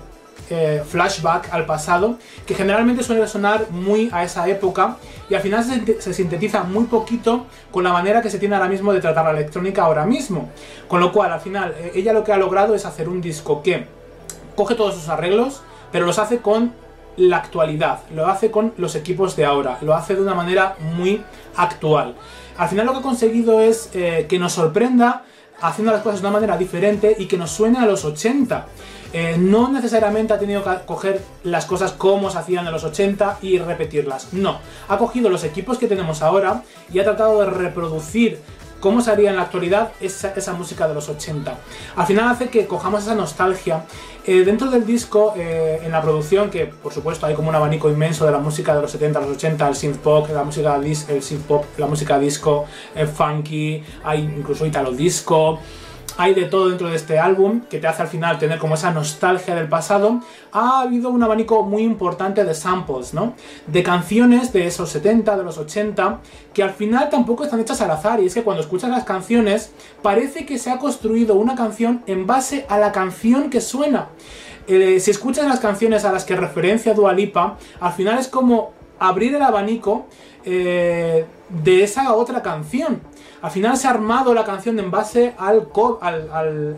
eh, 0.49 0.81
flashback 0.87 1.53
al 1.53 1.65
pasado, 1.65 2.17
que 2.45 2.55
generalmente 2.55 3.03
suele 3.03 3.27
sonar 3.27 3.69
muy 3.69 4.09
a 4.13 4.23
esa 4.23 4.47
época 4.47 4.95
y 5.29 5.33
al 5.33 5.41
final 5.41 5.61
se, 5.61 6.13
sintetiza 6.13 6.63
muy 6.63 6.85
poquito 6.85 7.47
con 7.69 7.83
la 7.83 7.91
manera 7.91 8.21
que 8.21 8.29
se 8.29 8.39
tiene 8.39 8.55
ahora 8.55 8.69
mismo 8.69 8.93
de 8.93 9.01
tratar 9.01 9.25
la 9.25 9.31
electrónica 9.31 9.83
ahora 9.83 10.05
mismo. 10.05 10.49
Con 10.87 11.01
lo 11.01 11.11
cual, 11.11 11.33
al 11.33 11.41
final, 11.41 11.75
eh, 11.77 11.91
ella 11.95 12.13
lo 12.13 12.23
que 12.23 12.31
ha 12.31 12.37
logrado 12.37 12.75
es 12.75 12.85
hacer 12.85 13.09
un 13.09 13.19
disco 13.19 13.61
que 13.61 13.87
coge 14.55 14.75
todos 14.75 14.95
sus 14.95 15.09
arreglos, 15.09 15.63
pero 15.91 16.05
los 16.05 16.17
hace 16.17 16.37
con 16.37 16.71
la 17.17 17.37
actualidad, 17.37 17.99
lo 18.15 18.27
hace 18.27 18.51
con 18.51 18.73
los 18.77 18.95
equipos 18.95 19.35
de 19.35 19.45
ahora, 19.45 19.79
lo 19.81 19.93
hace 19.93 20.15
de 20.15 20.21
una 20.21 20.35
manera 20.35 20.75
muy 20.95 21.23
actual. 21.55 22.15
Al 22.57 22.69
final 22.69 22.85
lo 22.85 22.93
que 22.93 22.99
ha 22.99 23.03
conseguido 23.03 23.59
es 23.61 23.89
eh, 23.93 24.25
que 24.29 24.39
nos 24.39 24.53
sorprenda 24.53 25.23
haciendo 25.61 25.91
las 25.91 26.01
cosas 26.01 26.21
de 26.21 26.27
una 26.27 26.33
manera 26.33 26.57
diferente 26.57 27.15
y 27.17 27.25
que 27.25 27.37
nos 27.37 27.51
suene 27.51 27.79
a 27.79 27.85
los 27.85 28.05
80. 28.05 28.67
Eh, 29.13 29.37
no 29.39 29.71
necesariamente 29.71 30.33
ha 30.33 30.39
tenido 30.39 30.63
que 30.63 30.69
coger 30.85 31.21
las 31.43 31.65
cosas 31.65 31.93
como 31.93 32.29
se 32.29 32.37
hacían 32.39 32.65
en 32.65 32.73
los 32.73 32.83
80 32.83 33.39
y 33.41 33.57
repetirlas. 33.57 34.33
No, 34.33 34.59
ha 34.87 34.97
cogido 34.97 35.29
los 35.29 35.43
equipos 35.43 35.77
que 35.77 35.87
tenemos 35.87 36.21
ahora 36.21 36.63
y 36.91 36.99
ha 36.99 37.03
tratado 37.03 37.39
de 37.39 37.45
reproducir 37.49 38.39
cómo 38.79 39.01
se 39.01 39.11
haría 39.11 39.29
en 39.29 39.35
la 39.35 39.43
actualidad 39.43 39.91
esa, 39.99 40.53
música 40.53 40.87
de 40.87 40.93
los 40.93 41.09
80. 41.09 41.57
Al 41.95 42.05
final 42.05 42.29
hace 42.29 42.49
que 42.49 42.65
cojamos 42.67 43.03
esa 43.03 43.15
nostalgia. 43.15 43.85
Eh, 44.25 44.43
dentro 44.43 44.69
del 44.69 44.85
disco, 44.85 45.33
eh, 45.37 45.79
en 45.83 45.91
la 45.91 46.01
producción, 46.01 46.49
que 46.49 46.65
por 46.65 46.93
supuesto 46.93 47.25
hay 47.25 47.33
como 47.33 47.49
un 47.49 47.55
abanico 47.55 47.89
inmenso 47.89 48.25
de 48.25 48.31
la 48.31 48.39
música 48.39 48.75
de 48.75 48.81
los 48.81 48.91
70 48.91 49.19
a 49.19 49.21
los 49.21 49.31
80, 49.37 49.67
el 49.67 49.75
synth 49.75 49.97
pop, 49.97 50.29
la 50.33 50.43
música, 50.43 50.75
el 50.75 51.23
synth 51.23 51.45
pop, 51.45 51.65
la 51.77 51.87
música 51.87 52.19
disco, 52.19 52.65
el 52.93 53.07
funky, 53.07 53.83
hay 54.03 54.19
incluso 54.21 54.65
italo 54.65 54.91
disco 54.91 55.59
hay 56.17 56.33
de 56.33 56.45
todo 56.45 56.69
dentro 56.69 56.89
de 56.89 56.95
este 56.95 57.19
álbum 57.19 57.61
que 57.69 57.77
te 57.77 57.87
hace 57.87 58.01
al 58.01 58.07
final 58.07 58.39
tener 58.39 58.57
como 58.57 58.73
esa 58.73 58.91
nostalgia 58.91 59.55
del 59.55 59.69
pasado. 59.69 60.21
Ha 60.51 60.81
habido 60.81 61.09
un 61.09 61.21
abanico 61.21 61.63
muy 61.63 61.83
importante 61.83 62.43
de 62.43 62.55
samples, 62.55 63.13
¿no? 63.13 63.33
De 63.67 63.83
canciones 63.83 64.51
de 64.51 64.65
esos 64.65 64.89
70, 64.89 65.37
de 65.37 65.43
los 65.43 65.59
80, 65.59 66.19
que 66.53 66.63
al 66.63 66.71
final 66.71 67.09
tampoco 67.09 67.43
están 67.43 67.59
hechas 67.59 67.81
al 67.81 67.91
azar. 67.91 68.19
Y 68.19 68.25
es 68.25 68.33
que 68.33 68.43
cuando 68.43 68.63
escuchas 68.63 68.89
las 68.89 69.03
canciones, 69.03 69.71
parece 70.01 70.45
que 70.47 70.57
se 70.57 70.71
ha 70.71 70.79
construido 70.79 71.35
una 71.35 71.55
canción 71.55 72.01
en 72.07 72.25
base 72.25 72.65
a 72.67 72.79
la 72.79 72.91
canción 72.91 73.51
que 73.51 73.61
suena. 73.61 74.07
Eh, 74.67 74.99
si 74.99 75.11
escuchas 75.11 75.47
las 75.47 75.59
canciones 75.59 76.03
a 76.03 76.11
las 76.11 76.25
que 76.25 76.35
referencia 76.35 76.95
Dualipa, 76.95 77.57
al 77.79 77.93
final 77.93 78.17
es 78.17 78.27
como 78.27 78.73
abrir 78.99 79.35
el 79.35 79.41
abanico 79.43 80.07
eh, 80.43 81.25
de 81.49 81.83
esa 81.83 82.13
otra 82.13 82.41
canción. 82.41 83.01
Al 83.41 83.51
final 83.51 83.77
se 83.77 83.87
ha 83.87 83.91
armado 83.91 84.33
la 84.33 84.43
canción 84.43 84.79
en 84.79 84.89
base 84.89 85.35
al, 85.37 85.67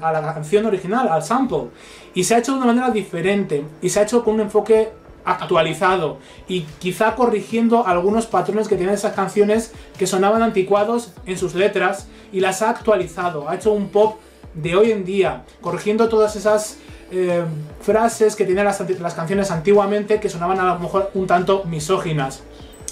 a 0.01 0.11
la 0.11 0.33
canción 0.33 0.65
original, 0.65 1.07
al 1.07 1.23
sample. 1.23 1.69
Y 2.13 2.23
se 2.23 2.35
ha 2.35 2.39
hecho 2.39 2.53
de 2.53 2.57
una 2.57 2.67
manera 2.67 2.91
diferente. 2.91 3.65
Y 3.81 3.89
se 3.89 3.99
ha 3.99 4.03
hecho 4.03 4.23
con 4.23 4.35
un 4.35 4.41
enfoque 4.41 4.89
actualizado. 5.23 6.17
Y 6.47 6.61
quizá 6.79 7.15
corrigiendo 7.15 7.87
algunos 7.87 8.25
patrones 8.25 8.67
que 8.67 8.75
tienen 8.75 8.95
esas 8.95 9.13
canciones 9.13 9.73
que 9.97 10.07
sonaban 10.07 10.41
anticuados 10.41 11.13
en 11.25 11.37
sus 11.37 11.55
letras. 11.55 12.07
Y 12.33 12.41
las 12.41 12.61
ha 12.61 12.69
actualizado. 12.71 13.49
Ha 13.49 13.55
hecho 13.55 13.71
un 13.71 13.89
pop 13.89 14.17
de 14.53 14.75
hoy 14.75 14.91
en 14.91 15.05
día. 15.05 15.45
Corrigiendo 15.61 16.09
todas 16.09 16.35
esas 16.35 16.77
eh, 17.11 17.43
frases 17.81 18.35
que 18.35 18.43
tenían 18.43 18.65
las, 18.65 18.81
las 18.99 19.13
canciones 19.13 19.49
antiguamente 19.49 20.19
que 20.19 20.29
sonaban 20.29 20.59
a 20.59 20.73
lo 20.73 20.79
mejor 20.79 21.09
un 21.13 21.25
tanto 21.25 21.63
misóginas 21.63 22.43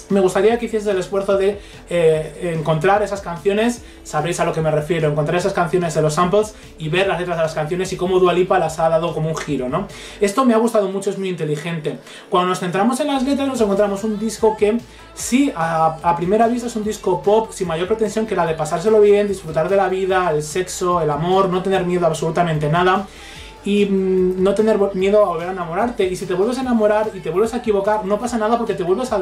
me 0.08 0.20
gustaría 0.20 0.58
que 0.58 0.66
hiciese 0.66 0.90
el 0.90 0.98
esfuerzo 0.98 1.36
de 1.36 1.58
eh, 1.90 2.54
encontrar 2.54 3.02
esas 3.02 3.20
canciones, 3.20 3.82
sabréis 4.04 4.40
a 4.40 4.44
lo 4.44 4.52
que 4.52 4.60
me 4.60 4.70
refiero, 4.70 5.10
encontrar 5.10 5.38
esas 5.38 5.52
canciones 5.52 5.94
de 5.94 6.02
los 6.02 6.14
samples 6.14 6.54
y 6.78 6.88
ver 6.88 7.06
las 7.06 7.18
letras 7.18 7.36
de 7.36 7.42
las 7.42 7.54
canciones 7.54 7.92
y 7.92 7.96
cómo 7.96 8.18
Dualipa 8.18 8.58
las 8.58 8.78
ha 8.78 8.88
dado 8.88 9.14
como 9.14 9.28
un 9.28 9.36
giro, 9.36 9.68
¿no? 9.68 9.88
Esto 10.20 10.44
me 10.44 10.54
ha 10.54 10.58
gustado 10.58 10.90
mucho, 10.90 11.10
es 11.10 11.18
muy 11.18 11.28
inteligente. 11.28 11.98
Cuando 12.28 12.50
nos 12.50 12.60
centramos 12.60 13.00
en 13.00 13.08
las 13.08 13.22
letras 13.22 13.48
nos 13.48 13.60
encontramos 13.60 14.04
un 14.04 14.18
disco 14.18 14.56
que 14.56 14.78
sí, 15.14 15.52
a, 15.54 15.98
a 16.02 16.16
primera 16.16 16.48
vista 16.48 16.66
es 16.68 16.76
un 16.76 16.84
disco 16.84 17.22
pop 17.22 17.50
sin 17.52 17.68
mayor 17.68 17.86
pretensión 17.86 18.26
que 18.26 18.34
la 18.34 18.46
de 18.46 18.54
pasárselo 18.54 19.00
bien, 19.00 19.28
disfrutar 19.28 19.68
de 19.68 19.76
la 19.76 19.88
vida, 19.88 20.30
el 20.30 20.42
sexo, 20.42 21.00
el 21.00 21.10
amor, 21.10 21.48
no 21.48 21.62
tener 21.62 21.84
miedo 21.84 22.06
a 22.06 22.08
absolutamente 22.08 22.68
nada 22.68 23.06
y 23.68 23.84
mm, 23.84 24.42
no 24.42 24.54
tener 24.54 24.78
miedo 24.94 25.22
a 25.22 25.28
volver 25.28 25.48
a 25.48 25.52
enamorarte. 25.52 26.06
Y 26.06 26.16
si 26.16 26.24
te 26.24 26.32
vuelves 26.32 26.56
a 26.56 26.62
enamorar 26.62 27.10
y 27.12 27.20
te 27.20 27.28
vuelves 27.28 27.52
a 27.52 27.58
equivocar, 27.58 28.02
no 28.06 28.18
pasa 28.18 28.38
nada 28.38 28.56
porque 28.56 28.72
te 28.72 28.82
vuelves 28.82 29.12
a, 29.12 29.18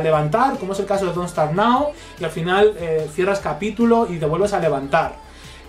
levantar, 0.00 0.56
como 0.56 0.72
es 0.72 0.80
el 0.80 0.86
caso 0.86 1.04
de 1.04 1.12
Don't 1.12 1.28
Start 1.28 1.52
Now, 1.52 1.88
y 2.18 2.24
al 2.24 2.30
final 2.30 2.74
eh, 2.78 3.06
cierras 3.12 3.40
capítulo 3.40 4.06
y 4.08 4.18
te 4.18 4.24
vuelves 4.24 4.54
a 4.54 4.60
levantar. 4.60 5.16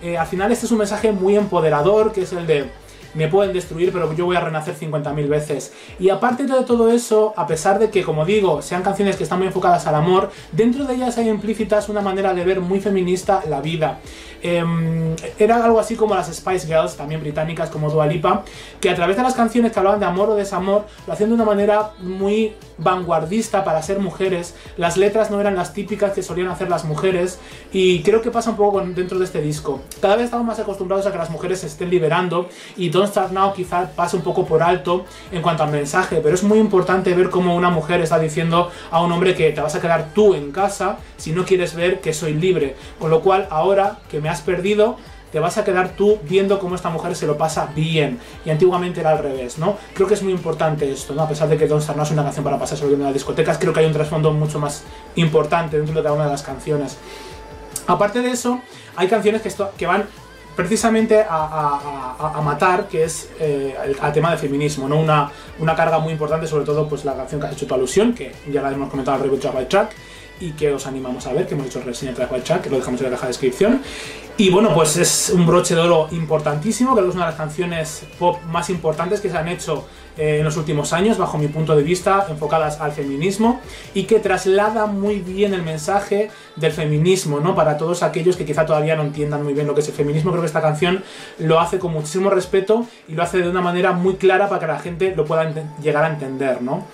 Eh, 0.00 0.16
al 0.16 0.26
final 0.26 0.50
este 0.50 0.64
es 0.64 0.72
un 0.72 0.78
mensaje 0.78 1.12
muy 1.12 1.36
empoderador, 1.36 2.12
que 2.12 2.22
es 2.22 2.32
el 2.32 2.46
de 2.46 2.70
me 3.14 3.28
pueden 3.28 3.52
destruir, 3.52 3.92
pero 3.92 4.12
yo 4.14 4.26
voy 4.26 4.36
a 4.36 4.40
renacer 4.40 4.74
50.000 4.76 5.28
veces. 5.28 5.72
Y 5.98 6.10
aparte 6.10 6.44
de 6.44 6.64
todo 6.64 6.90
eso, 6.90 7.34
a 7.36 7.46
pesar 7.46 7.78
de 7.78 7.90
que, 7.90 8.02
como 8.02 8.24
digo, 8.24 8.62
sean 8.62 8.82
canciones 8.82 9.16
que 9.16 9.24
están 9.24 9.38
muy 9.38 9.48
enfocadas 9.48 9.86
al 9.86 9.94
amor, 9.94 10.30
dentro 10.52 10.84
de 10.84 10.94
ellas 10.94 11.16
hay 11.18 11.28
implícitas 11.28 11.88
una 11.88 12.00
manera 12.00 12.34
de 12.34 12.44
ver 12.44 12.60
muy 12.60 12.80
feminista 12.80 13.42
la 13.48 13.60
vida. 13.60 14.00
Em, 14.46 15.16
era 15.38 15.64
algo 15.64 15.80
así 15.80 15.96
como 15.96 16.14
las 16.14 16.26
Spice 16.26 16.66
Girls, 16.66 16.96
también 16.96 17.22
británicas 17.22 17.70
como 17.70 17.90
Dua 17.90 18.06
Lipa, 18.06 18.44
que 18.78 18.90
a 18.90 18.94
través 18.94 19.16
de 19.16 19.22
las 19.22 19.32
canciones 19.32 19.72
que 19.72 19.78
hablaban 19.78 20.00
de 20.00 20.04
amor 20.04 20.28
o 20.28 20.34
desamor, 20.34 20.84
lo 21.06 21.14
hacían 21.14 21.30
de 21.30 21.34
una 21.36 21.46
manera 21.46 21.92
muy 22.00 22.52
vanguardista 22.76 23.64
para 23.64 23.82
ser 23.82 24.00
mujeres. 24.00 24.54
Las 24.76 24.98
letras 24.98 25.30
no 25.30 25.40
eran 25.40 25.56
las 25.56 25.72
típicas 25.72 26.12
que 26.12 26.22
solían 26.22 26.48
hacer 26.48 26.68
las 26.68 26.84
mujeres 26.84 27.38
y 27.72 28.02
creo 28.02 28.20
que 28.20 28.30
pasa 28.30 28.50
un 28.50 28.56
poco 28.56 28.82
dentro 28.82 29.18
de 29.18 29.24
este 29.24 29.40
disco. 29.40 29.80
Cada 30.02 30.16
vez 30.16 30.26
estamos 30.26 30.46
más 30.46 30.58
acostumbrados 30.58 31.06
a 31.06 31.12
que 31.12 31.18
las 31.18 31.30
mujeres 31.30 31.60
se 31.60 31.66
estén 31.66 31.88
liberando 31.88 32.48
y 32.76 32.90
Don't 33.04 33.12
Start 33.12 33.32
Now 33.32 33.52
quizá 33.52 33.90
pase 33.94 34.16
un 34.16 34.22
poco 34.22 34.46
por 34.46 34.62
alto 34.62 35.04
en 35.30 35.42
cuanto 35.42 35.62
al 35.62 35.70
mensaje, 35.70 36.20
pero 36.22 36.34
es 36.34 36.42
muy 36.42 36.58
importante 36.58 37.12
ver 37.12 37.28
cómo 37.28 37.54
una 37.54 37.68
mujer 37.68 38.00
está 38.00 38.18
diciendo 38.18 38.70
a 38.90 39.02
un 39.02 39.12
hombre 39.12 39.34
que 39.34 39.50
te 39.52 39.60
vas 39.60 39.74
a 39.74 39.80
quedar 39.80 40.14
tú 40.14 40.34
en 40.34 40.52
casa 40.52 40.96
si 41.18 41.32
no 41.32 41.44
quieres 41.44 41.74
ver 41.74 42.00
que 42.00 42.14
soy 42.14 42.32
libre. 42.32 42.76
Con 42.98 43.10
lo 43.10 43.20
cual 43.20 43.46
ahora 43.50 43.98
que 44.08 44.22
me 44.22 44.30
has 44.30 44.40
perdido, 44.40 44.96
te 45.32 45.38
vas 45.38 45.58
a 45.58 45.64
quedar 45.64 45.90
tú 45.90 46.18
viendo 46.22 46.58
cómo 46.58 46.76
esta 46.76 46.88
mujer 46.88 47.14
se 47.14 47.26
lo 47.26 47.36
pasa 47.36 47.68
bien. 47.76 48.18
Y 48.46 48.50
antiguamente 48.50 49.00
era 49.00 49.10
al 49.10 49.18
revés, 49.18 49.58
¿no? 49.58 49.76
Creo 49.92 50.08
que 50.08 50.14
es 50.14 50.22
muy 50.22 50.32
importante 50.32 50.90
esto, 50.90 51.14
¿no? 51.14 51.22
A 51.22 51.28
pesar 51.28 51.48
de 51.48 51.58
que 51.58 51.66
Don't 51.66 51.82
Start 51.82 51.98
no 51.98 52.04
es 52.04 52.10
una 52.10 52.22
canción 52.22 52.42
para 52.42 52.58
pasarse 52.58 52.86
bien 52.86 53.00
en 53.00 53.04
las 53.04 53.14
discotecas, 53.14 53.58
creo 53.58 53.74
que 53.74 53.80
hay 53.80 53.86
un 53.86 53.92
trasfondo 53.92 54.32
mucho 54.32 54.58
más 54.58 54.82
importante 55.16 55.76
dentro 55.76 55.94
de 55.94 56.02
cada 56.02 56.14
una 56.14 56.24
de 56.24 56.30
las 56.30 56.42
canciones. 56.42 56.96
Aparte 57.86 58.22
de 58.22 58.30
eso, 58.30 58.62
hay 58.96 59.08
canciones 59.08 59.42
que 59.76 59.86
van 59.86 60.06
precisamente 60.56 61.24
a, 61.28 62.40
matar, 62.42 62.88
que 62.88 63.04
es 63.04 63.30
eh, 63.40 63.74
el, 63.84 64.12
tema 64.12 64.30
del 64.30 64.38
feminismo, 64.38 64.88
¿no? 64.88 64.98
Una, 64.98 65.30
una 65.58 65.74
carga 65.74 65.98
muy 65.98 66.12
importante, 66.12 66.46
sobre 66.46 66.64
todo 66.64 66.88
pues 66.88 67.04
la 67.04 67.14
canción 67.14 67.40
que 67.40 67.46
has 67.46 67.52
hecho 67.54 67.66
tu 67.66 67.74
alusión, 67.74 68.14
que 68.14 68.32
ya 68.50 68.62
la 68.62 68.70
hemos 68.70 68.90
comentado 68.90 69.16
en 69.18 69.22
Review 69.24 69.40
Track 69.40 69.54
by 69.54 69.68
Track, 69.68 69.94
y 70.40 70.52
que 70.52 70.72
os 70.72 70.86
animamos 70.86 71.26
a 71.26 71.32
ver, 71.32 71.46
que 71.46 71.54
hemos 71.54 71.66
hecho 71.66 71.80
reseña 71.80 72.12
de 72.12 72.26
Track 72.26 72.42
Chat, 72.42 72.62
que 72.62 72.70
lo 72.70 72.76
dejamos 72.76 73.00
en 73.00 73.06
la 73.06 73.12
caja 73.12 73.26
de 73.26 73.28
descripción. 73.28 73.82
Y 74.36 74.50
bueno, 74.50 74.74
pues 74.74 74.96
es 74.96 75.30
un 75.30 75.46
broche 75.46 75.74
de 75.74 75.80
oro 75.80 76.08
importantísimo, 76.10 76.92
creo 76.92 77.04
que 77.04 77.10
es 77.10 77.16
una 77.16 77.26
de 77.26 77.30
las 77.30 77.38
canciones 77.38 78.04
pop 78.18 78.42
más 78.44 78.68
importantes 78.68 79.20
que 79.20 79.30
se 79.30 79.36
han 79.36 79.48
hecho 79.48 79.86
eh, 80.16 80.38
en 80.38 80.44
los 80.44 80.56
últimos 80.56 80.92
años, 80.92 81.18
bajo 81.18 81.38
mi 81.38 81.48
punto 81.48 81.74
de 81.74 81.82
vista, 81.82 82.26
enfocadas 82.30 82.80
al 82.80 82.92
feminismo 82.92 83.60
y 83.94 84.04
que 84.04 84.20
traslada 84.20 84.86
muy 84.86 85.18
bien 85.18 85.54
el 85.54 85.62
mensaje 85.62 86.30
del 86.54 86.70
feminismo, 86.70 87.40
¿no? 87.40 87.56
Para 87.56 87.76
todos 87.76 88.04
aquellos 88.04 88.36
que 88.36 88.44
quizá 88.44 88.64
todavía 88.64 88.94
no 88.94 89.02
entiendan 89.02 89.42
muy 89.42 89.54
bien 89.54 89.66
lo 89.66 89.74
que 89.74 89.80
es 89.80 89.88
el 89.88 89.94
feminismo, 89.94 90.30
creo 90.30 90.42
que 90.42 90.46
esta 90.46 90.62
canción 90.62 91.02
lo 91.38 91.58
hace 91.58 91.80
con 91.80 91.92
muchísimo 91.92 92.30
respeto 92.30 92.86
y 93.08 93.14
lo 93.14 93.24
hace 93.24 93.38
de 93.38 93.48
una 93.48 93.60
manera 93.60 93.92
muy 93.92 94.14
clara 94.14 94.48
para 94.48 94.60
que 94.60 94.66
la 94.68 94.78
gente 94.78 95.14
lo 95.16 95.24
pueda 95.24 95.52
llegar 95.82 96.04
a 96.04 96.08
entender, 96.08 96.62
¿no? 96.62 96.86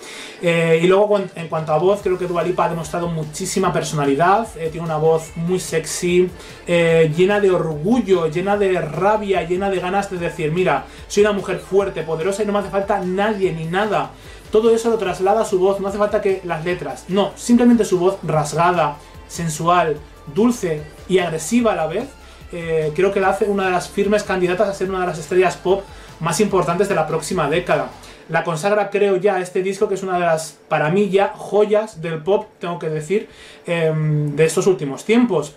Eh, 0.42 0.80
y 0.82 0.86
luego 0.86 1.18
en 1.18 1.48
cuanto 1.48 1.74
a 1.74 1.78
voz, 1.78 2.00
creo 2.02 2.18
que 2.18 2.26
Dua 2.26 2.42
Lipa 2.42 2.64
ha 2.64 2.68
demostrado 2.70 3.08
muchísima 3.08 3.70
personalidad, 3.70 4.48
eh, 4.56 4.70
tiene 4.72 4.86
una 4.86 4.96
voz 4.96 5.32
muy 5.36 5.60
sexy, 5.60 6.30
llena 6.66 7.40
de 7.40 7.50
orgullo, 7.50 8.28
llena 8.28 8.56
de 8.56 8.80
rabia, 8.80 9.42
llena 9.42 9.68
de 9.68 9.80
ganas 9.80 10.08
de 10.10 10.16
decir, 10.16 10.52
mira, 10.52 10.84
soy 11.08 11.24
una 11.24 11.32
mujer 11.32 11.58
fuerte, 11.58 12.02
poderosa 12.02 12.42
y 12.42 12.46
no 12.46 12.52
me 12.52 12.60
hace 12.60 12.70
falta 12.70 13.02
nadie 13.10 13.52
ni 13.52 13.64
nada. 13.64 14.10
Todo 14.50 14.74
eso 14.74 14.90
lo 14.90 14.98
traslada 14.98 15.42
a 15.42 15.44
su 15.44 15.58
voz, 15.58 15.80
no 15.80 15.88
hace 15.88 15.98
falta 15.98 16.20
que 16.20 16.40
las 16.44 16.64
letras, 16.64 17.04
no, 17.08 17.32
simplemente 17.36 17.84
su 17.84 17.98
voz 17.98 18.18
rasgada, 18.22 18.96
sensual, 19.28 19.96
dulce 20.34 20.82
y 21.08 21.18
agresiva 21.18 21.72
a 21.72 21.76
la 21.76 21.86
vez, 21.86 22.08
eh, 22.52 22.92
creo 22.96 23.12
que 23.12 23.20
la 23.20 23.30
hace 23.30 23.44
una 23.44 23.66
de 23.66 23.70
las 23.70 23.88
firmes 23.88 24.24
candidatas 24.24 24.68
a 24.68 24.74
ser 24.74 24.88
una 24.88 25.00
de 25.00 25.06
las 25.06 25.18
estrellas 25.18 25.56
pop 25.56 25.82
más 26.18 26.40
importantes 26.40 26.88
de 26.88 26.94
la 26.94 27.06
próxima 27.06 27.48
década. 27.48 27.90
La 28.28 28.44
consagra, 28.44 28.90
creo 28.90 29.16
ya, 29.16 29.40
este 29.40 29.62
disco 29.62 29.88
que 29.88 29.94
es 29.94 30.02
una 30.02 30.14
de 30.14 30.20
las, 30.20 30.58
para 30.68 30.90
mí 30.90 31.10
ya, 31.10 31.32
joyas 31.36 32.00
del 32.00 32.22
pop, 32.22 32.46
tengo 32.58 32.78
que 32.78 32.88
decir, 32.88 33.28
em, 33.66 34.36
de 34.36 34.44
estos 34.44 34.66
últimos 34.66 35.04
tiempos. 35.04 35.54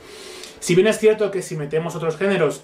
Si 0.59 0.75
bien 0.75 0.87
es 0.87 0.97
cierto 0.97 1.29
que 1.29 1.41
si 1.41 1.55
metemos 1.55 1.95
otros 1.95 2.17
géneros, 2.17 2.61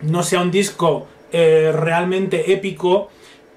no 0.00 0.22
sea 0.22 0.40
un 0.40 0.50
disco 0.50 1.06
eh, 1.32 1.72
realmente 1.74 2.52
épico, 2.52 3.10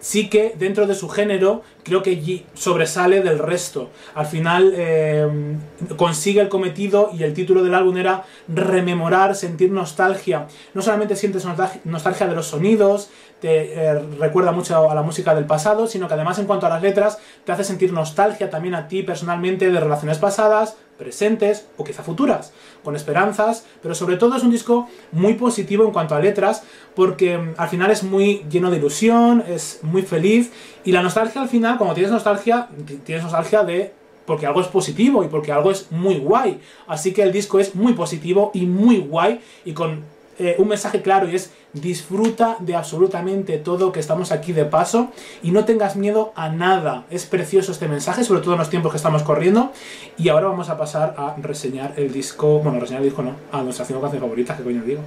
sí 0.06 0.30
que 0.30 0.54
dentro 0.56 0.86
de 0.86 0.94
su 0.94 1.10
género 1.10 1.64
creo 1.82 2.04
que 2.04 2.44
sobresale 2.54 3.22
del 3.22 3.40
resto. 3.40 3.90
Al 4.14 4.28
final 4.28 4.72
eh, 4.76 5.58
consigue 5.98 6.42
el 6.42 6.48
cometido 6.48 7.10
y 7.12 7.24
el 7.24 7.34
título 7.34 7.64
del 7.64 7.74
álbum 7.74 7.98
era 7.98 8.24
rememorar, 8.48 9.36
sentir 9.36 9.72
nostalgia. 9.72 10.46
No 10.76 10.84
solamente 10.84 11.16
sientes 11.16 11.44
nostalgia 11.86 12.28
de 12.28 12.36
los 12.36 12.46
sonidos, 12.46 13.10
eh, 13.48 14.02
recuerda 14.20 14.52
mucho 14.52 14.90
a 14.90 14.96
la 14.96 15.02
música 15.02 15.36
del 15.36 15.46
pasado, 15.46 15.88
sino 15.88 16.08
que 16.08 16.14
además 16.14 16.40
en 16.40 16.46
cuanto 16.46 16.66
a 16.66 16.70
las 16.70 16.82
letras 16.82 17.20
te 17.44 17.52
hace 17.52 17.64
sentir 17.64 17.94
nostalgia 17.94 18.50
también 18.50 18.76
a 18.76 18.88
ti 18.88 19.04
personalmente 19.04 19.70
de 19.70 19.80
relaciones 19.80 20.18
pasadas, 20.18 20.78
presentes 20.98 21.68
o 21.78 21.84
quizá 21.84 22.04
futuras, 22.04 22.54
con 22.84 22.96
esperanzas, 22.96 23.66
pero 23.82 23.96
sobre 23.96 24.18
todo 24.18 24.36
es 24.36 24.44
un 24.44 24.52
disco 24.52 24.88
muy 25.12 25.34
positivo 25.34 25.84
en 25.84 25.92
cuanto 25.92 26.16
a 26.16 26.20
letras, 26.20 26.64
porque 26.96 27.38
mm, 27.38 27.56
al 27.58 27.70
final 27.70 27.92
es 27.92 28.04
muy 28.04 28.46
lleno 28.50 28.72
de 28.72 28.78
ilusión, 28.78 29.44
es 29.48 29.80
muy 29.82 30.02
feliz, 30.02 30.52
y 30.84 30.92
la 30.92 31.02
nostalgia 31.02 31.42
al 31.42 31.50
final, 31.50 31.78
cuando 31.78 31.96
tienes 31.96 32.12
nostalgia, 32.12 32.70
tienes 33.04 33.24
nostalgia 33.24 33.64
de 33.64 33.94
porque 34.26 34.48
algo 34.48 34.62
es 34.62 34.68
positivo 34.68 35.24
y 35.24 35.28
porque 35.28 35.52
algo 35.52 35.70
es 35.72 35.92
muy 35.92 36.18
guay. 36.18 36.60
Así 36.88 37.14
que 37.14 37.22
el 37.22 37.32
disco 37.32 37.60
es 37.60 37.76
muy 37.76 37.94
positivo 37.94 38.50
y 38.54 38.66
muy 38.66 38.98
guay 38.98 39.40
y 39.66 39.74
con 39.74 40.04
eh, 40.38 40.56
un 40.58 40.68
mensaje 40.68 41.02
claro 41.02 41.30
y 41.30 41.36
es 41.36 41.52
disfruta 41.74 42.58
de 42.60 42.76
absolutamente 42.76 43.58
todo 43.58 43.92
que 43.92 44.00
estamos 44.00 44.32
aquí 44.32 44.54
de 44.54 44.66
paso 44.66 45.12
y 45.44 45.52
no 45.52 45.66
tengas 45.66 45.96
miedo 45.96 46.32
a 46.36 46.50
nada. 46.50 47.06
Es 47.10 47.26
precioso 47.26 47.72
este 47.72 47.88
mensaje, 47.88 48.24
sobre 48.24 48.42
todo 48.42 48.54
en 48.54 48.60
los 48.60 48.70
tiempos 48.70 48.92
que 48.92 48.98
estamos 48.98 49.24
corriendo. 49.24 49.72
Y 50.18 50.30
ahora 50.30 50.48
vamos 50.48 50.70
a 50.70 50.78
pasar 50.78 51.16
a 51.18 51.36
reseñar 51.42 51.94
el 51.98 52.12
disco, 52.12 52.60
bueno, 52.60 52.80
reseñar 52.80 53.02
el 53.02 53.10
disco 53.10 53.24
no, 53.24 53.32
a 53.52 53.62
nuestra 53.62 53.86
cinco 53.86 54.02
canciones 54.02 54.24
favoritas, 54.24 54.58
que 54.58 54.64
coño 54.64 54.82
digo. 54.84 55.02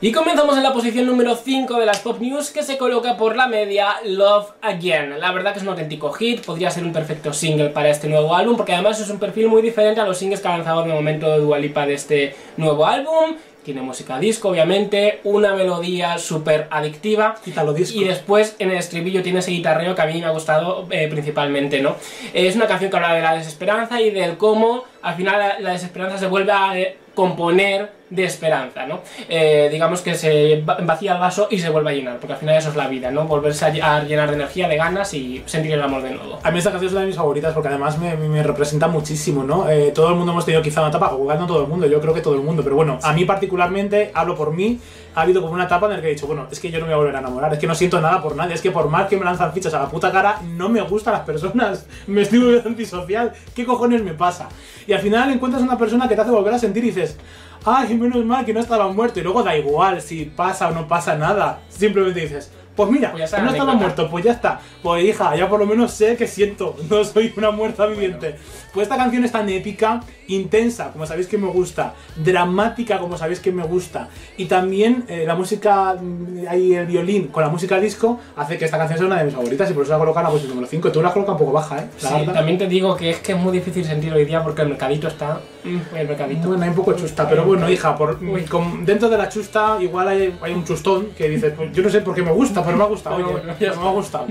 Y 0.00 0.12
comenzamos 0.12 0.56
en 0.56 0.62
la 0.62 0.72
posición 0.72 1.06
número 1.06 1.34
5 1.34 1.76
de 1.80 1.84
las 1.84 1.98
Pop 1.98 2.20
News 2.20 2.52
que 2.52 2.62
se 2.62 2.78
coloca 2.78 3.16
por 3.16 3.34
la 3.34 3.48
media 3.48 3.96
Love 4.04 4.52
Again. 4.62 5.18
La 5.18 5.32
verdad 5.32 5.50
que 5.52 5.58
es 5.58 5.64
un 5.64 5.70
auténtico 5.70 6.12
hit, 6.12 6.44
podría 6.44 6.70
ser 6.70 6.84
un 6.84 6.92
perfecto 6.92 7.32
single 7.32 7.70
para 7.70 7.88
este 7.88 8.06
nuevo 8.06 8.36
álbum 8.36 8.56
porque 8.56 8.74
además 8.74 9.00
es 9.00 9.10
un 9.10 9.18
perfil 9.18 9.48
muy 9.48 9.60
diferente 9.60 10.00
a 10.00 10.04
los 10.04 10.16
singles 10.16 10.40
que 10.40 10.46
ha 10.46 10.56
lanzado 10.56 10.84
de 10.84 10.92
momento 10.92 11.28
de 11.28 11.38
Dualipa 11.38 11.84
de 11.84 11.94
este 11.94 12.36
nuevo 12.56 12.86
álbum. 12.86 13.34
Tiene 13.64 13.82
música 13.82 14.20
disco, 14.20 14.50
obviamente, 14.50 15.18
una 15.24 15.56
melodía 15.56 16.16
súper 16.18 16.68
adictiva. 16.70 17.34
disco. 17.44 17.98
Y 17.98 18.04
después 18.04 18.54
en 18.60 18.70
el 18.70 18.76
estribillo 18.76 19.24
tiene 19.24 19.40
ese 19.40 19.50
guitarreo 19.50 19.96
que 19.96 20.02
a 20.02 20.06
mí 20.06 20.20
me 20.20 20.26
ha 20.26 20.30
gustado 20.30 20.86
eh, 20.92 21.08
principalmente, 21.08 21.82
¿no? 21.82 21.96
es 22.32 22.54
una 22.54 22.68
canción 22.68 22.88
que 22.88 22.96
habla 22.96 23.14
de 23.14 23.22
la 23.22 23.34
desesperanza 23.34 24.00
y 24.00 24.10
del 24.10 24.36
cómo 24.36 24.84
al 25.02 25.16
final 25.16 25.56
la, 25.58 25.72
desesperanza 25.72 26.18
se 26.18 26.28
vuelve 26.28 26.52
a 26.52 26.78
eh, 26.78 26.96
componer 27.18 27.90
de 28.10 28.22
esperanza, 28.22 28.86
¿no? 28.86 29.00
Eh, 29.28 29.68
digamos 29.72 30.02
que 30.02 30.14
se 30.14 30.62
vacía 30.64 31.14
el 31.14 31.18
vaso 31.18 31.48
y 31.50 31.58
se 31.58 31.68
vuelve 31.68 31.90
a 31.90 31.94
llenar, 31.94 32.18
porque 32.18 32.34
al 32.34 32.38
final 32.38 32.56
eso 32.56 32.68
es 32.68 32.76
la 32.76 32.86
vida, 32.86 33.10
¿no? 33.10 33.24
Volverse 33.24 33.64
a, 33.64 34.04
llenar 34.04 34.28
de 34.28 34.36
energía, 34.36 34.68
de 34.68 34.76
ganas 34.76 35.12
y 35.14 35.42
sentir 35.44 35.72
el 35.72 35.82
amor 35.82 36.02
de 36.02 36.12
nuevo. 36.12 36.38
A 36.44 36.52
mí 36.52 36.58
esta 36.58 36.70
canción 36.70 36.86
es 36.86 36.92
una 36.92 37.00
de 37.00 37.08
mis 37.08 37.16
favoritas 37.16 37.52
porque 37.54 37.70
además 37.70 37.98
me, 37.98 38.42
representa 38.44 38.86
muchísimo, 38.86 39.42
¿no? 39.42 39.68
Eh, 39.68 39.90
todo 39.92 40.10
el 40.10 40.14
mundo 40.14 40.30
hemos 40.30 40.44
tenido 40.44 40.62
quizá 40.62 40.80
una 40.80 40.90
etapa, 40.90 41.08
o 41.08 41.34
no 41.34 41.46
todo 41.48 41.62
el 41.62 41.66
mundo, 41.66 41.88
yo 41.88 42.00
creo 42.00 42.14
que 42.14 42.20
todo 42.20 42.34
el 42.34 42.40
mundo, 42.40 42.62
pero 42.62 42.76
bueno, 42.76 43.00
a 43.02 43.12
mí 43.12 43.24
particularmente, 43.24 44.12
hablo 44.14 44.36
por 44.36 44.54
mí, 44.54 44.78
ha 45.14 45.22
habido 45.22 45.40
como 45.40 45.54
una 45.54 45.64
etapa 45.64 45.86
en 45.86 45.92
la 45.92 46.00
que 46.00 46.08
he 46.08 46.10
dicho, 46.10 46.26
bueno, 46.26 46.46
es 46.50 46.60
que 46.60 46.70
yo 46.70 46.78
no 46.78 46.86
me 46.86 46.92
voy 46.92 46.94
a 46.94 46.98
volver 46.98 47.16
a 47.16 47.18
enamorar, 47.20 47.52
es 47.52 47.58
que 47.58 47.66
no 47.66 47.74
siento 47.74 48.00
nada 48.00 48.22
por 48.22 48.36
nadie, 48.36 48.54
es 48.54 48.60
que 48.60 48.70
por 48.70 48.88
más 48.88 49.08
que 49.08 49.16
me 49.16 49.24
lanzan 49.24 49.52
fichas 49.52 49.74
a 49.74 49.80
la 49.80 49.88
puta 49.88 50.12
cara, 50.12 50.40
no 50.56 50.68
me 50.68 50.80
gustan 50.82 51.14
las 51.14 51.22
personas, 51.22 51.86
me 52.06 52.22
estoy 52.22 52.38
volviendo 52.38 52.68
antisocial, 52.68 53.32
¿qué 53.54 53.66
cojones 53.66 54.02
me 54.02 54.14
pasa? 54.14 54.48
Y 54.86 54.92
al 54.92 55.00
final 55.00 55.30
encuentras 55.30 55.62
una 55.62 55.76
persona 55.76 56.08
que 56.08 56.14
te 56.14 56.20
hace 56.20 56.30
volver 56.30 56.54
a 56.54 56.58
sentir 56.58 56.84
y 56.84 56.88
dices, 56.88 57.18
ay, 57.64 57.94
menos 57.94 58.24
mal 58.24 58.44
que 58.44 58.54
no 58.54 58.60
estaba 58.60 58.88
muerto. 58.88 59.20
Y 59.20 59.22
luego 59.22 59.42
da 59.42 59.56
igual 59.56 60.00
si 60.00 60.24
pasa 60.24 60.68
o 60.68 60.72
no 60.72 60.88
pasa 60.88 61.16
nada. 61.16 61.60
Simplemente 61.68 62.20
dices, 62.20 62.52
pues 62.78 62.90
mira, 62.92 63.10
pues 63.10 63.32
no 63.42 63.50
estaba 63.50 63.74
muerto, 63.74 64.08
pues 64.08 64.24
ya 64.24 64.30
está. 64.30 64.60
Pues 64.84 65.04
hija, 65.04 65.34
ya 65.34 65.48
por 65.48 65.58
lo 65.58 65.66
menos 65.66 65.92
sé 65.92 66.16
que 66.16 66.28
siento, 66.28 66.76
no 66.88 67.04
soy 67.04 67.34
una 67.36 67.50
muerta 67.50 67.86
viviente. 67.86 68.36
Pues 68.72 68.84
esta 68.84 68.96
canción 68.96 69.24
es 69.24 69.32
tan 69.32 69.48
épica, 69.48 70.00
intensa, 70.28 70.92
como 70.92 71.04
sabéis 71.04 71.26
que 71.26 71.38
me 71.38 71.48
gusta, 71.48 71.94
dramática, 72.14 73.00
como 73.00 73.18
sabéis 73.18 73.40
que 73.40 73.50
me 73.50 73.64
gusta, 73.64 74.10
y 74.36 74.44
también 74.44 75.06
eh, 75.08 75.24
la 75.26 75.34
música, 75.34 75.96
mm, 76.00 76.46
ahí 76.48 76.74
el 76.74 76.86
violín 76.86 77.28
con 77.28 77.42
la 77.42 77.48
música 77.48 77.80
disco, 77.80 78.20
hace 78.36 78.56
que 78.58 78.66
esta 78.66 78.78
canción 78.78 78.98
sea 78.98 79.06
una 79.08 79.18
de 79.18 79.24
mis 79.24 79.34
favoritas 79.34 79.68
y 79.68 79.74
por 79.74 79.82
eso 79.82 79.92
la 79.92 79.98
colocan 79.98 80.20
en 80.20 80.24
la 80.24 80.30
posición 80.30 80.50
número 80.50 80.70
5. 80.70 80.92
Tú 80.92 81.02
la 81.02 81.12
colocas 81.12 81.32
un 81.32 81.38
poco 81.38 81.52
baja, 81.52 81.78
¿eh? 81.78 81.88
sí, 81.96 82.08
también 82.32 82.58
te 82.58 82.68
digo 82.68 82.94
que 82.94 83.10
es 83.10 83.18
que 83.18 83.32
es 83.32 83.38
muy 83.38 83.50
difícil 83.52 83.84
sentir 83.84 84.12
hoy 84.12 84.24
día 84.24 84.44
porque 84.44 84.62
el 84.62 84.68
mercadito 84.68 85.08
está. 85.08 85.40
Mm, 85.64 85.96
el 85.96 86.06
mercadito. 86.06 86.46
Bueno, 86.46 86.62
hay 86.62 86.68
un 86.68 86.76
poco 86.76 86.92
chusta, 86.92 87.28
pero 87.28 87.44
bueno, 87.44 87.68
hija, 87.68 87.96
por, 87.96 88.20
dentro 88.20 89.08
de 89.08 89.18
la 89.18 89.28
chusta 89.28 89.78
igual 89.80 90.06
hay, 90.06 90.38
hay, 90.40 90.52
un 90.52 90.64
chustón 90.64 91.08
que 91.16 91.28
dices, 91.28 91.52
pues 91.56 91.72
yo 91.72 91.82
no 91.82 91.90
sé 91.90 92.02
por 92.02 92.14
qué 92.14 92.22
me 92.22 92.30
gusta, 92.30 92.62
pero 92.68 92.78
me 92.78 92.84
ha 92.84 92.86
gustado, 92.86 93.16
oye, 93.16 93.42
me 93.60 93.66
ha 93.66 93.90
gustado. 93.92 94.26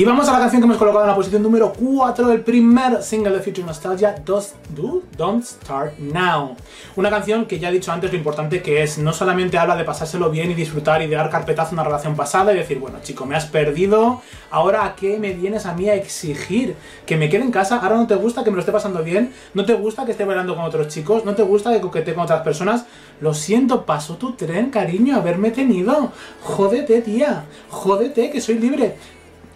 Y 0.00 0.04
vamos 0.06 0.26
a 0.30 0.32
la 0.32 0.38
canción 0.38 0.62
que 0.62 0.64
hemos 0.64 0.78
colocado 0.78 1.04
en 1.04 1.10
la 1.10 1.14
posición 1.14 1.42
número 1.42 1.74
4, 1.78 2.32
el 2.32 2.40
primer 2.40 3.02
single 3.02 3.32
de 3.32 3.40
Future 3.40 3.66
Nostalgia, 3.66 4.14
Do, 4.24 5.02
Don't 5.14 5.44
Start 5.44 5.98
Now. 5.98 6.56
Una 6.96 7.10
canción 7.10 7.44
que 7.44 7.58
ya 7.58 7.68
he 7.68 7.72
dicho 7.72 7.92
antes 7.92 8.10
lo 8.10 8.16
importante 8.16 8.62
que 8.62 8.82
es, 8.82 8.96
no 8.96 9.12
solamente 9.12 9.58
habla 9.58 9.76
de 9.76 9.84
pasárselo 9.84 10.30
bien 10.30 10.50
y 10.50 10.54
disfrutar 10.54 11.02
y 11.02 11.06
de 11.06 11.16
dar 11.16 11.28
carpetazo 11.28 11.72
a 11.72 11.74
una 11.74 11.84
relación 11.84 12.16
pasada 12.16 12.54
y 12.54 12.56
decir, 12.56 12.78
bueno 12.78 13.00
chico, 13.02 13.26
me 13.26 13.36
has 13.36 13.44
perdido, 13.44 14.22
ahora 14.50 14.86
a 14.86 14.96
qué 14.96 15.18
me 15.18 15.34
vienes 15.34 15.66
a 15.66 15.74
mí 15.74 15.90
a 15.90 15.94
exigir? 15.96 16.76
Que 17.04 17.18
me 17.18 17.28
quede 17.28 17.42
en 17.42 17.50
casa, 17.50 17.76
ahora 17.76 17.96
no 17.96 18.06
te 18.06 18.14
gusta 18.14 18.42
que 18.42 18.48
me 18.48 18.56
lo 18.56 18.60
esté 18.60 18.72
pasando 18.72 19.02
bien, 19.02 19.34
no 19.52 19.66
te 19.66 19.74
gusta 19.74 20.06
que 20.06 20.12
esté 20.12 20.24
bailando 20.24 20.56
con 20.56 20.64
otros 20.64 20.88
chicos, 20.88 21.26
no 21.26 21.34
te 21.34 21.42
gusta 21.42 21.74
que 21.74 21.82
coquetee 21.82 22.14
con 22.14 22.24
otras 22.24 22.40
personas, 22.40 22.86
lo 23.20 23.34
siento, 23.34 23.84
paso 23.84 24.16
tu 24.16 24.32
tren, 24.32 24.70
cariño, 24.70 25.16
haberme 25.16 25.50
tenido. 25.50 26.10
Jódete, 26.40 27.02
tía, 27.02 27.44
jódete, 27.68 28.30
que 28.30 28.40
soy 28.40 28.58
libre. 28.58 28.96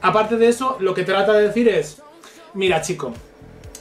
Aparte 0.04 0.36
de 0.36 0.48
eso, 0.48 0.76
lo 0.80 0.92
que 0.92 1.02
trata 1.02 1.32
de 1.32 1.48
decir 1.48 1.66
es, 1.66 2.02
mira 2.52 2.82
chico, 2.82 3.14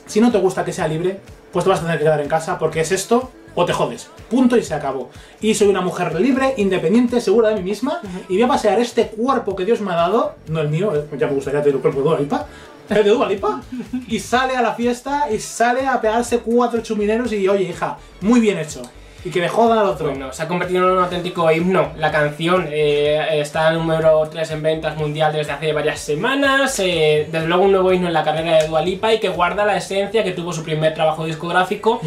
si 0.05 0.21
no 0.21 0.31
te 0.31 0.37
gusta 0.37 0.63
que 0.63 0.71
sea 0.71 0.87
libre, 0.87 1.19
pues 1.51 1.65
te 1.65 1.69
vas 1.69 1.79
a 1.79 1.81
tener 1.81 1.97
que 1.97 2.05
quedar 2.05 2.21
en 2.21 2.29
casa 2.29 2.57
porque 2.57 2.79
es 2.79 2.93
esto 2.93 3.29
o 3.55 3.65
te 3.65 3.73
jodes. 3.73 4.07
Punto 4.29 4.55
y 4.55 4.63
se 4.63 4.73
acabó. 4.73 5.09
Y 5.41 5.53
soy 5.53 5.67
una 5.67 5.81
mujer 5.81 6.17
libre, 6.17 6.53
independiente, 6.55 7.19
segura 7.19 7.49
de 7.49 7.55
mí 7.55 7.63
misma 7.63 7.99
y 8.29 8.35
voy 8.35 8.43
a 8.43 8.47
pasear 8.47 8.79
este 8.79 9.07
cuerpo 9.07 9.53
que 9.53 9.65
Dios 9.65 9.81
me 9.81 9.91
ha 9.91 9.95
dado, 9.95 10.35
no 10.47 10.61
el 10.61 10.69
mío, 10.69 10.95
eh, 10.95 11.05
ya 11.17 11.27
me 11.27 11.33
gustaría 11.33 11.61
tener 11.61 11.75
el 11.75 11.81
cuerpo 11.81 11.99
de 11.99 12.05
Dualipa, 12.05 12.47
el 12.87 13.03
de 13.03 13.09
Dualipa, 13.09 13.61
y 14.07 14.17
sale 14.19 14.55
a 14.55 14.61
la 14.61 14.75
fiesta 14.75 15.29
y 15.29 15.39
sale 15.39 15.85
a 15.85 15.99
pegarse 15.99 16.39
cuatro 16.39 16.81
chumineros 16.81 17.33
y 17.33 17.45
oye 17.49 17.65
hija, 17.65 17.97
muy 18.21 18.39
bien 18.39 18.59
hecho. 18.59 18.81
Y 19.25 19.29
que 19.29 19.39
le 19.39 19.47
jodan 19.49 19.77
al 19.79 19.85
otro. 19.87 20.09
Bueno, 20.09 20.33
se 20.33 20.43
ha 20.43 20.47
convertido 20.47 20.85
en 20.87 20.97
un 20.97 21.03
auténtico 21.03 21.49
himno. 21.51 21.91
La 21.97 22.11
canción 22.11 22.67
eh, 22.69 23.25
está 23.39 23.71
número 23.71 24.27
3 24.29 24.51
en 24.51 24.61
ventas 24.61 24.97
mundial 24.97 25.31
desde 25.31 25.51
hace 25.53 25.71
varias 25.71 25.99
semanas. 25.99 26.77
eh, 26.79 27.27
desde 27.31 27.47
luego 27.47 27.63
un 27.63 27.71
nuevo 27.71 27.93
himno 27.93 28.07
en 28.07 28.13
la 28.13 28.23
carrera 28.23 28.57
de 28.61 28.67
Dua 28.67 28.81
Lipa 28.81 29.13
y 29.13 29.19
que 29.19 29.29
guarda 29.29 29.65
la 29.65 29.77
esencia 29.77 30.23
que 30.23 30.31
tuvo 30.31 30.51
su 30.51 30.63
primer 30.63 30.93
trabajo 30.93 31.25
discográfico 31.25 31.99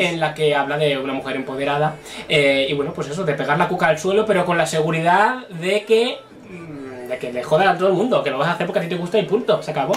en 0.00 0.20
la 0.20 0.32
que 0.34 0.54
habla 0.54 0.76
de 0.78 0.96
una 0.98 1.12
mujer 1.12 1.36
empoderada. 1.36 1.96
eh, 2.28 2.66
y 2.68 2.72
bueno, 2.74 2.92
pues 2.94 3.08
eso, 3.08 3.24
de 3.24 3.34
pegar 3.34 3.58
la 3.58 3.66
cuca 3.68 3.88
al 3.88 3.98
suelo, 3.98 4.24
pero 4.24 4.44
con 4.44 4.56
la 4.56 4.66
seguridad 4.66 5.48
de 5.48 5.84
que... 5.84 6.18
mm, 6.48 7.08
De 7.08 7.18
que 7.18 7.32
le 7.32 7.42
jodan 7.42 7.68
a 7.68 7.76
todo 7.76 7.88
el 7.88 7.94
mundo, 7.94 8.22
que 8.22 8.30
lo 8.30 8.38
vas 8.38 8.48
a 8.48 8.52
hacer 8.52 8.66
porque 8.66 8.78
a 8.78 8.82
ti 8.82 8.88
te 8.88 8.94
gusta 8.96 9.18
y 9.18 9.24
punto, 9.24 9.60
se 9.62 9.72
acabó. 9.72 9.94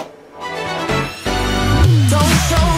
Don't 2.10 2.34
show 2.48 2.73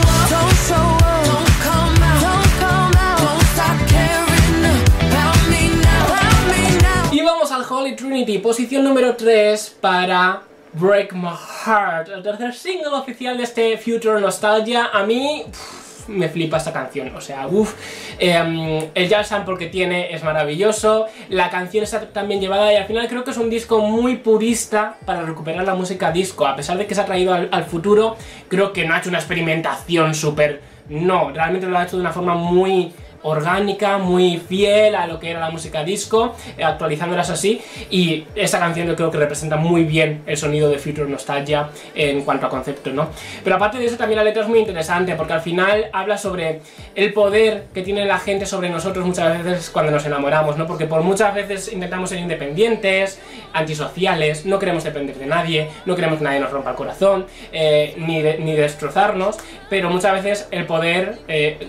Holy 7.69 7.97
Trinity, 7.97 8.39
posición 8.39 8.85
número 8.85 9.17
3 9.17 9.79
para 9.81 10.43
Break 10.75 11.15
My 11.15 11.31
Heart, 11.65 12.11
el 12.11 12.23
tercer 12.23 12.55
single 12.55 12.95
oficial 12.95 13.37
de 13.37 13.43
este 13.43 13.77
Future 13.77 14.21
Nostalgia. 14.21 14.91
A 14.93 15.05
mí 15.05 15.45
pff, 15.51 16.09
me 16.09 16.29
flipa 16.29 16.59
esta 16.59 16.73
canción, 16.73 17.15
o 17.17 17.21
sea, 17.21 17.49
uff, 17.49 17.75
el 18.19 19.09
jazz 19.09 19.29
sample 19.29 19.57
que 19.59 19.67
tiene 19.67 20.15
es 20.15 20.23
maravilloso, 20.23 21.07
la 21.29 21.51
canción 21.51 21.83
está 21.83 22.01
tan 22.07 22.29
bien 22.29 22.41
llevada 22.41 22.73
y 22.73 22.77
al 22.77 22.87
final 22.87 23.09
creo 23.09 23.25
que 23.25 23.33
es 23.33 23.37
un 23.37 23.51
disco 23.51 23.81
muy 23.81 24.17
purista 24.17 24.99
para 25.05 25.23
recuperar 25.23 25.65
la 25.65 25.75
música 25.75 26.13
disco, 26.13 26.47
a 26.47 26.55
pesar 26.55 26.79
de 26.79 26.87
que 26.87 26.95
se 26.95 27.01
ha 27.01 27.05
traído 27.05 27.35
al, 27.35 27.49
al 27.51 27.65
futuro, 27.65 28.17
creo 28.49 28.73
que 28.73 28.85
no 28.85 28.95
ha 28.95 28.99
hecho 28.99 29.09
una 29.09 29.19
experimentación 29.19 30.15
súper... 30.15 30.77
No, 30.89 31.33
realmente 31.33 31.67
lo 31.67 31.77
ha 31.77 31.83
hecho 31.83 31.97
de 31.97 32.03
una 32.03 32.13
forma 32.13 32.37
muy 32.37 32.93
orgánica, 33.27 33.99
muy 33.99 34.39
fiel 34.39 34.95
a 34.95 35.07
lo 35.07 35.19
que 35.19 35.31
era 35.31 35.41
la 35.41 35.51
música 35.51 35.85
disco, 35.85 36.35
eh, 36.57 36.65
actualizándolas 36.65 37.31
así. 37.31 37.61
Y 37.91 38.25
esta 38.35 38.59
canción 38.59 38.87
yo 38.87 38.97
creo 38.97 39.11
que 39.11 39.19
representa 39.19 39.57
muy 39.57 39.85
bien 39.85 40.23
el 40.27 40.37
sonido 40.37 40.69
de 40.71 40.79
Future 40.79 41.09
Nostalgia 41.09 41.69
en 41.95 42.23
cuanto 42.23 42.47
a 42.47 42.49
concepto, 42.49 42.91
¿no? 42.91 43.09
Pero 43.43 43.57
aparte 43.57 43.79
de 43.79 43.87
eso, 43.87 43.97
también 43.97 44.19
la 44.19 44.25
letra 44.25 44.43
es 44.43 44.49
muy 44.49 44.61
interesante 44.61 45.15
porque 45.17 45.33
al 45.33 45.41
final 45.41 45.87
habla 45.93 46.19
sobre 46.19 46.61
el 46.95 47.13
poder 47.13 47.67
que 47.75 47.83
tiene 47.83 48.05
la 48.05 48.19
gente 48.19 48.47
sobre 48.47 48.71
nosotros 48.71 49.05
muchas 49.05 49.43
veces 49.43 49.71
cuando 49.71 49.93
nos 49.93 50.07
enamoramos, 50.07 50.57
¿no? 50.57 50.67
Porque 50.67 50.87
por 50.87 51.03
muchas 51.03 51.35
veces 51.35 51.73
intentamos 51.73 52.11
ser 52.11 52.21
independientes, 52.21 53.21
antisociales, 53.53 54.47
no 54.47 54.59
queremos 54.59 54.85
depender 54.85 55.17
de 55.17 55.27
nadie, 55.27 55.69
no 55.85 55.97
queremos 55.97 56.19
que 56.19 56.25
nadie 56.25 56.41
nos 56.41 56.51
rompa 56.51 56.71
el 56.71 56.77
corazón, 56.77 57.27
eh, 57.53 57.95
ni, 57.99 58.23
ni 58.23 58.55
destrozarnos, 58.55 59.39
pero 59.69 59.91
muchas 59.91 60.13
veces 60.13 60.49
el 60.51 60.67
poder 60.67 61.19
eh, 61.29 61.69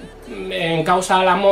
en 0.49 0.83
causa 0.83 1.19
al 1.19 1.29
amor 1.29 1.46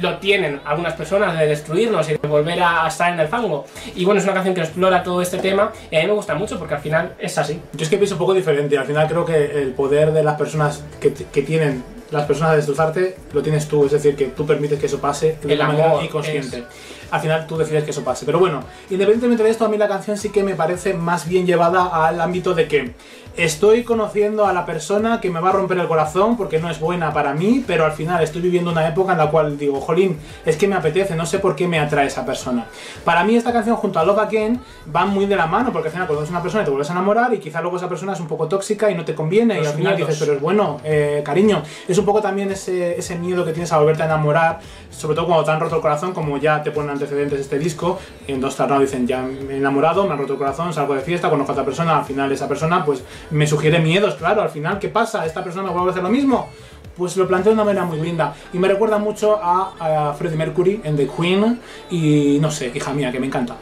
lo 0.00 0.18
tienen 0.18 0.60
algunas 0.64 0.94
personas 0.94 1.38
de 1.38 1.46
destruirnos 1.46 2.08
y 2.08 2.12
de 2.12 2.28
volver 2.28 2.62
a 2.62 2.86
estar 2.86 3.12
en 3.12 3.20
el 3.20 3.28
fango. 3.28 3.64
Y 3.94 4.04
bueno, 4.04 4.20
es 4.20 4.24
una 4.24 4.34
canción 4.34 4.54
que 4.54 4.62
explora 4.62 5.02
todo 5.02 5.20
este 5.20 5.38
tema 5.38 5.72
y 5.90 5.96
a 5.96 6.00
mí 6.00 6.06
me 6.06 6.12
gusta 6.14 6.34
mucho 6.34 6.58
porque 6.58 6.74
al 6.74 6.80
final 6.80 7.14
es 7.18 7.36
así. 7.38 7.60
Yo 7.72 7.84
es 7.84 7.90
que 7.90 7.96
pienso 7.96 8.14
un 8.14 8.20
poco 8.20 8.34
diferente. 8.34 8.78
Al 8.78 8.86
final 8.86 9.06
creo 9.08 9.24
que 9.24 9.62
el 9.62 9.72
poder 9.72 10.12
de 10.12 10.22
las 10.22 10.36
personas 10.36 10.84
que, 11.00 11.12
que 11.12 11.42
tienen 11.42 11.84
las 12.12 12.26
personas 12.26 12.52
de 12.52 12.56
destrozarte 12.58 13.16
lo 13.32 13.42
tienes 13.42 13.66
tú. 13.66 13.86
Es 13.86 13.92
decir, 13.92 14.14
que 14.14 14.26
tú 14.26 14.46
permites 14.46 14.78
que 14.78 14.86
eso 14.86 15.00
pase 15.00 15.38
de 15.42 15.52
El 15.52 15.58
una 15.58 15.68
manera 15.68 16.04
inconsciente. 16.04 16.64
Al 17.10 17.20
final 17.20 17.46
tú 17.46 17.56
decides 17.56 17.84
que 17.84 17.90
eso 17.90 18.04
pase. 18.04 18.24
Pero 18.24 18.38
bueno, 18.38 18.62
independientemente 18.90 19.42
de 19.42 19.50
esto, 19.50 19.64
a 19.64 19.68
mí 19.68 19.76
la 19.76 19.88
canción 19.88 20.16
sí 20.16 20.30
que 20.30 20.42
me 20.42 20.54
parece 20.54 20.94
más 20.94 21.28
bien 21.28 21.46
llevada 21.46 22.06
al 22.06 22.20
ámbito 22.20 22.54
de 22.54 22.68
que 22.68 22.94
estoy 23.36 23.82
conociendo 23.82 24.46
a 24.46 24.52
la 24.52 24.66
persona 24.66 25.20
que 25.20 25.30
me 25.30 25.40
va 25.40 25.50
a 25.50 25.52
romper 25.52 25.78
el 25.78 25.88
corazón 25.88 26.36
porque 26.36 26.58
no 26.58 26.68
es 26.70 26.78
buena 26.78 27.12
para 27.12 27.32
mí, 27.32 27.64
pero 27.66 27.84
al 27.84 27.92
final 27.92 28.22
estoy 28.22 28.42
viviendo 28.42 28.70
una 28.70 28.86
época 28.86 29.12
en 29.12 29.18
la 29.18 29.30
cual 29.30 29.56
digo, 29.56 29.80
jolín, 29.80 30.18
es 30.44 30.56
que 30.56 30.68
me 30.68 30.76
apetece, 30.76 31.14
no 31.14 31.24
sé 31.24 31.38
por 31.38 31.56
qué 31.56 31.66
me 31.66 31.78
atrae 31.78 32.06
esa 32.06 32.26
persona. 32.26 32.66
Para 33.04 33.24
mí 33.24 33.36
esta 33.36 33.52
canción 33.52 33.76
junto 33.76 33.98
a 33.98 34.04
Love 34.04 34.18
Again 34.18 34.60
van 34.86 35.08
muy 35.08 35.26
de 35.26 35.36
la 35.36 35.46
mano 35.46 35.72
porque 35.72 35.88
al 35.88 35.92
final 35.92 36.06
conoces 36.06 36.28
a 36.28 36.32
una 36.32 36.42
persona 36.42 36.62
y 36.62 36.64
te 36.64 36.70
vuelves 36.70 36.90
a 36.90 36.92
enamorar 36.92 37.32
y 37.32 37.38
quizá 37.38 37.60
luego 37.62 37.76
esa 37.76 37.88
persona 37.88 38.12
es 38.12 38.20
un 38.20 38.28
poco 38.28 38.48
tóxica 38.48 38.90
y 38.90 38.94
no 38.94 39.04
te 39.04 39.14
conviene 39.14 39.54
y 39.54 39.66
al 39.66 39.74
final 39.74 39.94
miedos. 39.94 40.08
dices, 40.08 40.18
pero 40.18 40.36
es 40.36 40.40
bueno, 40.42 40.80
eh, 40.84 41.22
cariño. 41.24 41.62
Es 41.88 41.96
un 41.96 42.04
poco 42.04 42.20
también 42.20 42.50
ese, 42.50 42.98
ese 42.98 43.16
miedo 43.16 43.44
que 43.44 43.52
tienes 43.52 43.72
a 43.72 43.78
volverte 43.78 44.02
a 44.02 44.06
enamorar, 44.06 44.60
sobre 44.90 45.16
todo 45.16 45.26
cuando 45.26 45.44
te 45.44 45.50
han 45.50 45.60
roto 45.60 45.76
el 45.76 45.82
corazón, 45.82 46.12
como 46.12 46.36
ya 46.36 46.62
te 46.62 46.70
ponen 46.70 46.90
antecedentes 46.90 47.40
este 47.40 47.58
disco. 47.58 47.98
En 48.28 48.40
Dos 48.40 48.58
Now 48.58 48.80
dicen, 48.80 49.06
ya 49.06 49.22
me 49.22 49.54
he 49.54 49.56
enamorado, 49.56 50.04
me 50.04 50.12
han 50.12 50.18
roto 50.18 50.34
el 50.34 50.38
corazón, 50.38 50.72
salgo 50.72 50.94
de 50.94 51.00
fiesta, 51.00 51.30
conozco 51.30 51.52
a 51.52 51.54
otra 51.54 51.64
persona, 51.64 51.98
al 51.98 52.04
final 52.04 52.30
esa 52.30 52.46
persona 52.46 52.84
pues 52.84 53.02
me 53.30 53.46
sugiere 53.46 53.78
miedos, 53.80 54.14
claro, 54.16 54.42
al 54.42 54.50
final, 54.50 54.78
¿qué 54.78 54.88
pasa? 54.88 55.24
¿Esta 55.26 55.42
persona 55.44 55.70
vuelve 55.70 55.88
a 55.88 55.90
hacer 55.92 56.02
lo 56.02 56.08
mismo? 56.10 56.48
Pues 56.96 57.16
lo 57.16 57.26
planteo 57.26 57.50
de 57.52 57.54
una 57.54 57.64
manera 57.64 57.84
muy 57.86 57.98
linda 58.00 58.34
y 58.52 58.58
me 58.58 58.68
recuerda 58.68 58.98
mucho 58.98 59.38
a, 59.42 60.10
a 60.10 60.12
Freddie 60.14 60.36
Mercury 60.36 60.80
en 60.84 60.96
The 60.96 61.08
Queen 61.08 61.60
y 61.90 62.38
no 62.40 62.50
sé, 62.50 62.70
hija 62.74 62.92
mía, 62.92 63.10
que 63.10 63.18
me 63.18 63.26
encanta. 63.26 63.56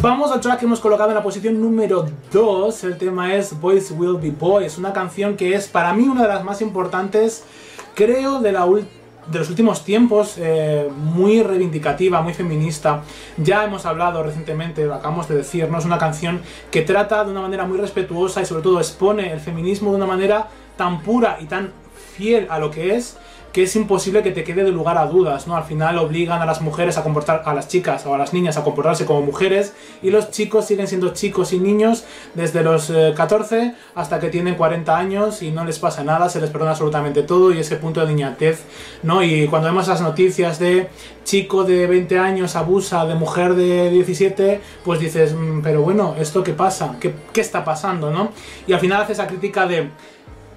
Vamos 0.00 0.32
al 0.32 0.40
track 0.40 0.58
que 0.58 0.64
hemos 0.66 0.80
colocado 0.80 1.10
en 1.10 1.14
la 1.14 1.22
posición 1.22 1.60
número 1.60 2.06
2. 2.32 2.84
El 2.84 2.98
tema 2.98 3.34
es 3.34 3.58
Boys 3.60 3.92
Will 3.92 4.16
Be 4.20 4.30
Boys, 4.30 4.76
una 4.78 4.92
canción 4.92 5.36
que 5.36 5.54
es 5.54 5.68
para 5.68 5.92
mí 5.94 6.08
una 6.08 6.22
de 6.22 6.28
las 6.28 6.42
más 6.44 6.60
importantes, 6.60 7.44
creo, 7.94 8.40
de 8.40 8.50
la 8.52 8.66
ul- 8.66 8.84
de 9.26 9.38
los 9.38 9.48
últimos 9.48 9.84
tiempos, 9.84 10.34
eh, 10.38 10.88
muy 10.94 11.42
reivindicativa, 11.42 12.22
muy 12.22 12.34
feminista. 12.34 13.02
Ya 13.36 13.64
hemos 13.64 13.86
hablado 13.86 14.22
recientemente, 14.22 14.84
acabamos 14.84 15.28
de 15.28 15.36
decir, 15.36 15.68
¿no? 15.70 15.78
es 15.78 15.84
una 15.84 15.98
canción 15.98 16.42
que 16.70 16.82
trata 16.82 17.24
de 17.24 17.30
una 17.30 17.40
manera 17.40 17.64
muy 17.64 17.78
respetuosa 17.78 18.42
y 18.42 18.46
sobre 18.46 18.62
todo 18.62 18.78
expone 18.78 19.32
el 19.32 19.40
feminismo 19.40 19.90
de 19.90 19.96
una 19.96 20.06
manera 20.06 20.48
tan 20.76 21.02
pura 21.02 21.38
y 21.40 21.46
tan 21.46 21.72
fiel 22.16 22.46
a 22.50 22.58
lo 22.58 22.70
que 22.70 22.96
es 22.96 23.16
que 23.52 23.64
es 23.64 23.76
imposible 23.76 24.22
que 24.22 24.30
te 24.30 24.44
quede 24.44 24.64
de 24.64 24.70
lugar 24.70 24.96
a 24.96 25.06
dudas, 25.06 25.46
¿no? 25.46 25.56
Al 25.56 25.64
final 25.64 25.98
obligan 25.98 26.40
a 26.40 26.46
las 26.46 26.62
mujeres 26.62 26.96
a 26.96 27.02
comportar, 27.02 27.42
a 27.44 27.52
las 27.52 27.68
chicas 27.68 28.06
o 28.06 28.14
a 28.14 28.18
las 28.18 28.32
niñas 28.32 28.56
a 28.56 28.64
comportarse 28.64 29.04
como 29.04 29.20
mujeres 29.22 29.74
y 30.02 30.10
los 30.10 30.30
chicos 30.30 30.64
siguen 30.64 30.88
siendo 30.88 31.10
chicos 31.12 31.52
y 31.52 31.58
niños 31.60 32.04
desde 32.34 32.62
los 32.62 32.88
eh, 32.88 33.12
14 33.14 33.74
hasta 33.94 34.20
que 34.20 34.30
tienen 34.30 34.54
40 34.54 34.96
años 34.96 35.42
y 35.42 35.50
no 35.50 35.64
les 35.64 35.78
pasa 35.78 36.02
nada, 36.02 36.30
se 36.30 36.40
les 36.40 36.48
perdona 36.50 36.70
absolutamente 36.70 37.22
todo 37.22 37.52
y 37.52 37.58
ese 37.58 37.76
punto 37.76 38.00
de 38.00 38.06
niñatez, 38.06 38.62
¿no? 39.02 39.22
Y 39.22 39.46
cuando 39.48 39.68
vemos 39.68 39.86
las 39.86 40.00
noticias 40.00 40.58
de 40.58 40.88
chico 41.24 41.64
de 41.64 41.86
20 41.86 42.18
años 42.18 42.56
abusa 42.56 43.04
de 43.04 43.14
mujer 43.14 43.54
de 43.54 43.90
17, 43.90 44.60
pues 44.84 44.98
dices, 44.98 45.34
"Mm, 45.34 45.60
pero 45.62 45.82
bueno, 45.82 46.14
¿esto 46.18 46.42
qué 46.42 46.54
pasa? 46.54 46.96
¿Qué, 46.98 47.14
qué 47.32 47.42
está 47.42 47.64
pasando, 47.64 48.10
no? 48.10 48.30
Y 48.66 48.72
al 48.72 48.80
final 48.80 49.02
hace 49.02 49.12
esa 49.12 49.26
crítica 49.26 49.66
de 49.66 49.90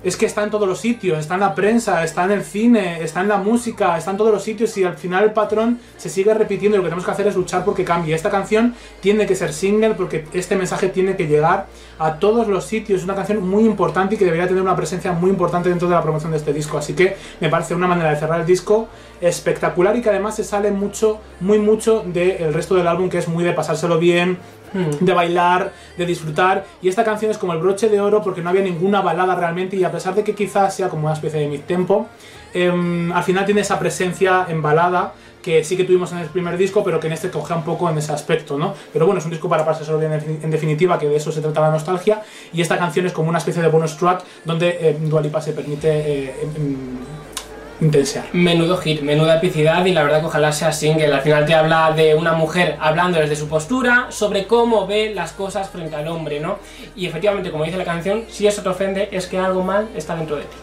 es 0.06 0.16
que 0.16 0.28
está 0.28 0.44
en 0.44 0.52
todos 0.52 0.68
los 0.68 0.80
sitios, 0.80 1.18
está 1.18 1.34
en 1.34 1.40
la 1.40 1.56
prensa, 1.56 2.04
está 2.04 2.26
en 2.26 2.32
el 2.32 2.44
cine, 2.44 3.02
está 3.02 3.22
en 3.22 3.28
la 3.28 3.38
música, 3.38 3.98
está 3.98 4.12
en 4.12 4.18
todos 4.18 4.32
los 4.32 4.44
sitios 4.44 4.78
y 4.78 4.84
al 4.84 4.98
final 4.98 5.24
el 5.24 5.34
patrón 5.34 5.80
se 5.98 6.10
sigue 6.10 6.32
repitiendo 6.32 6.76
y 6.76 6.78
lo 6.78 6.84
que 6.84 6.90
tenemos 6.90 7.06
que 7.06 7.12
hacer 7.12 7.26
es 7.26 7.36
luchar 7.36 7.66
porque 7.66 7.84
cambie. 7.84 8.14
Esta 8.14 8.30
canción 8.30 8.76
tiene 9.00 9.26
que 9.26 9.36
ser 9.36 9.52
single 9.52 9.96
porque 9.96 10.26
este 10.34 10.56
mensaje 10.56 10.90
tiene 10.90 11.16
que 11.16 11.26
llegar 11.26 11.66
a 11.98 12.20
todos 12.20 12.48
los 12.48 12.66
sitios. 12.66 13.00
Es 13.00 13.04
una 13.04 13.16
canción 13.16 13.48
muy 13.50 13.66
importante 13.66 14.14
y 14.14 14.18
que 14.20 14.26
debería 14.26 14.48
tener 14.48 14.62
una 14.62 14.76
presencia 14.76 15.12
muy 15.12 15.32
importante 15.32 15.70
dentro 15.70 15.90
de 15.90 15.96
la 15.96 16.04
promoción 16.04 16.32
de 16.32 16.38
este 16.38 16.54
disco. 16.54 16.78
Así 16.78 16.94
que 16.94 17.18
me 17.40 17.50
parece 17.50 17.74
una 17.74 17.88
manera 17.88 18.12
de 18.12 18.18
cerrar 18.18 18.42
el 18.42 18.46
disco 18.46 18.88
espectacular 19.22 19.96
y 19.96 20.04
que 20.04 20.10
además 20.10 20.36
se 20.36 20.44
sale 20.44 20.70
mucho, 20.70 21.20
muy 21.40 21.58
mucho 21.58 22.04
del 22.06 22.54
resto 22.54 22.76
del 22.76 22.88
álbum 22.88 23.10
que 23.10 23.18
es 23.18 23.28
muy 23.28 23.44
de 23.44 23.54
pasárselo 23.54 23.98
bien, 23.98 24.38
de 24.74 25.14
bailar, 25.14 25.72
de 25.98 26.06
disfrutar. 26.06 26.66
Y 26.82 26.90
esta 26.90 27.04
canción 27.04 27.32
es 27.32 27.38
como 27.38 27.54
el 27.54 27.60
broche 27.60 27.90
de 27.90 28.00
oro 28.02 28.22
porque 28.22 28.42
no 28.42 28.50
había 28.50 28.62
ninguna 28.62 29.02
balada 29.02 29.36
realmente 29.36 29.76
y 29.76 29.84
a 29.84 29.92
pesar 29.92 30.16
de 30.16 30.24
que 30.24 30.34
quizás 30.36 30.76
sea 30.76 30.90
como 30.90 31.04
una 31.06 31.14
especie 31.14 31.40
de 31.40 31.48
mid-tempo, 31.48 32.08
em, 32.54 33.12
al 33.12 33.24
final 33.24 33.46
tiene 33.46 33.62
esa 33.62 33.78
presencia 33.80 34.46
en 34.50 34.62
balada 34.62 35.14
que 35.42 35.64
sí 35.64 35.78
que 35.78 35.84
tuvimos 35.84 36.12
en 36.12 36.18
el 36.18 36.28
primer 36.28 36.58
disco, 36.58 36.84
pero 36.84 37.00
que 37.00 37.06
en 37.06 37.14
este 37.14 37.30
cogea 37.30 37.56
un 37.56 37.64
poco 37.64 37.88
en 37.88 37.96
ese 38.00 38.12
aspecto, 38.12 38.58
¿no? 38.58 38.74
Pero 38.92 39.06
bueno, 39.06 39.20
es 39.20 39.26
un 39.26 39.32
disco 39.32 39.48
para 39.48 39.64
pasárselo 39.64 40.00
bien 40.00 40.12
en, 40.14 40.20
defini- 40.20 40.44
en 40.44 40.50
definitiva, 40.50 40.98
que 40.98 41.08
de 41.08 41.18
eso 41.18 41.32
se 41.32 41.40
trata 41.40 41.62
la 41.62 41.70
nostalgia, 41.70 42.24
y 42.52 42.62
esta 42.62 42.80
canción 42.80 43.06
es 43.06 43.14
como 43.14 43.30
una 43.30 43.38
especie 43.38 43.62
de 43.62 43.68
bonus 43.68 43.96
track 43.96 44.24
donde 44.44 44.70
eh, 44.82 44.98
Dua 45.00 45.22
Lipa 45.22 45.40
se 45.42 45.54
permite 45.54 45.88
eh, 45.90 46.36
em- 46.42 46.50
em, 46.64 46.98
intensear. 47.82 48.26
Menudo 48.34 48.78
hit, 48.78 49.02
menuda 49.02 49.38
epicidad 49.38 49.86
y 49.86 49.92
la 49.92 50.04
verdad 50.04 50.22
que 50.22 50.28
ojalá 50.28 50.52
sea 50.52 50.72
single. 50.72 51.14
Al 51.14 51.22
final 51.22 51.46
te 51.46 51.54
habla 51.54 51.92
de 51.92 52.16
una 52.16 52.34
mujer 52.34 52.78
hablando 52.80 53.20
desde 53.20 53.36
su 53.36 53.48
postura 53.48 54.08
sobre 54.10 54.46
cómo 54.48 54.88
ve 54.88 55.14
las 55.14 55.34
cosas 55.34 55.70
frente 55.70 55.96
al 55.96 56.08
hombre, 56.08 56.40
¿no? 56.40 56.60
Y 56.96 57.06
efectivamente, 57.06 57.52
como 57.52 57.64
dice 57.64 57.78
la 57.78 57.86
canción, 57.86 58.26
si 58.30 58.48
eso 58.48 58.62
te 58.62 58.70
ofende 58.70 59.10
es 59.12 59.28
que 59.28 59.38
algo 59.38 59.64
mal 59.64 59.90
está 59.96 60.16
dentro 60.16 60.38
de 60.38 60.44
ti. 60.44 60.58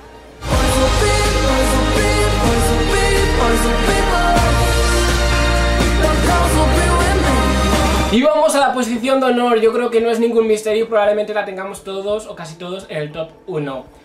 Y 8.12 8.22
vamos 8.22 8.54
a 8.54 8.60
la 8.60 8.74
posición 8.74 9.20
de 9.20 9.26
honor. 9.26 9.58
Yo 9.58 9.72
creo 9.72 9.90
que 9.90 10.02
no 10.02 10.10
es 10.10 10.20
ningún 10.20 10.46
misterio, 10.46 10.86
probablemente 10.86 11.32
la 11.32 11.46
tengamos 11.46 11.82
todos 11.82 12.26
o 12.26 12.36
casi 12.36 12.56
todos 12.56 12.86
en 12.90 12.98
el 12.98 13.10
top 13.10 13.30
1. 13.46 14.01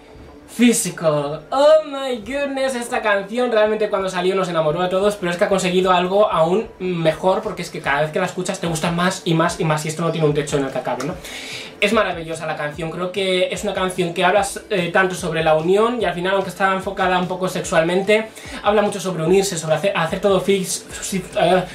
Physical. 0.47 1.41
Oh 1.51 1.83
my 1.85 2.17
goodness, 2.19 2.73
esta 2.73 3.01
canción 3.01 3.51
realmente 3.51 3.89
cuando 3.89 4.09
salió 4.09 4.33
nos 4.33 4.49
enamoró 4.49 4.81
a 4.81 4.89
todos, 4.89 5.15
pero 5.15 5.31
es 5.31 5.37
que 5.37 5.43
ha 5.43 5.49
conseguido 5.49 5.91
algo 5.91 6.31
aún 6.31 6.67
mejor 6.79 7.41
porque 7.41 7.61
es 7.61 7.69
que 7.69 7.81
cada 7.81 8.01
vez 8.01 8.11
que 8.11 8.19
la 8.19 8.25
escuchas 8.25 8.59
te 8.59 8.67
gusta 8.67 8.91
más 8.91 9.21
y 9.25 9.33
más 9.33 9.59
y 9.59 9.65
más 9.65 9.85
y 9.85 9.89
esto 9.89 10.01
no 10.01 10.11
tiene 10.11 10.25
un 10.25 10.33
techo 10.33 10.57
en 10.57 10.65
el 10.65 10.71
que 10.71 11.05
¿no? 11.05 11.13
Es 11.79 11.93
maravillosa 11.93 12.47
la 12.47 12.55
canción, 12.55 12.89
creo 12.89 13.11
que 13.11 13.49
es 13.51 13.63
una 13.63 13.75
canción 13.75 14.11
que 14.15 14.25
habla 14.25 14.43
eh, 14.71 14.89
tanto 14.91 15.13
sobre 15.13 15.43
la 15.43 15.53
unión 15.53 16.01
y 16.01 16.05
al 16.05 16.15
final, 16.15 16.33
aunque 16.33 16.49
está 16.49 16.73
enfocada 16.73 17.19
un 17.19 17.27
poco 17.27 17.47
sexualmente, 17.47 18.29
habla 18.63 18.81
mucho 18.81 18.99
sobre 18.99 19.23
unirse, 19.23 19.59
sobre 19.59 19.75
hacer, 19.75 20.19
todo 20.19 20.43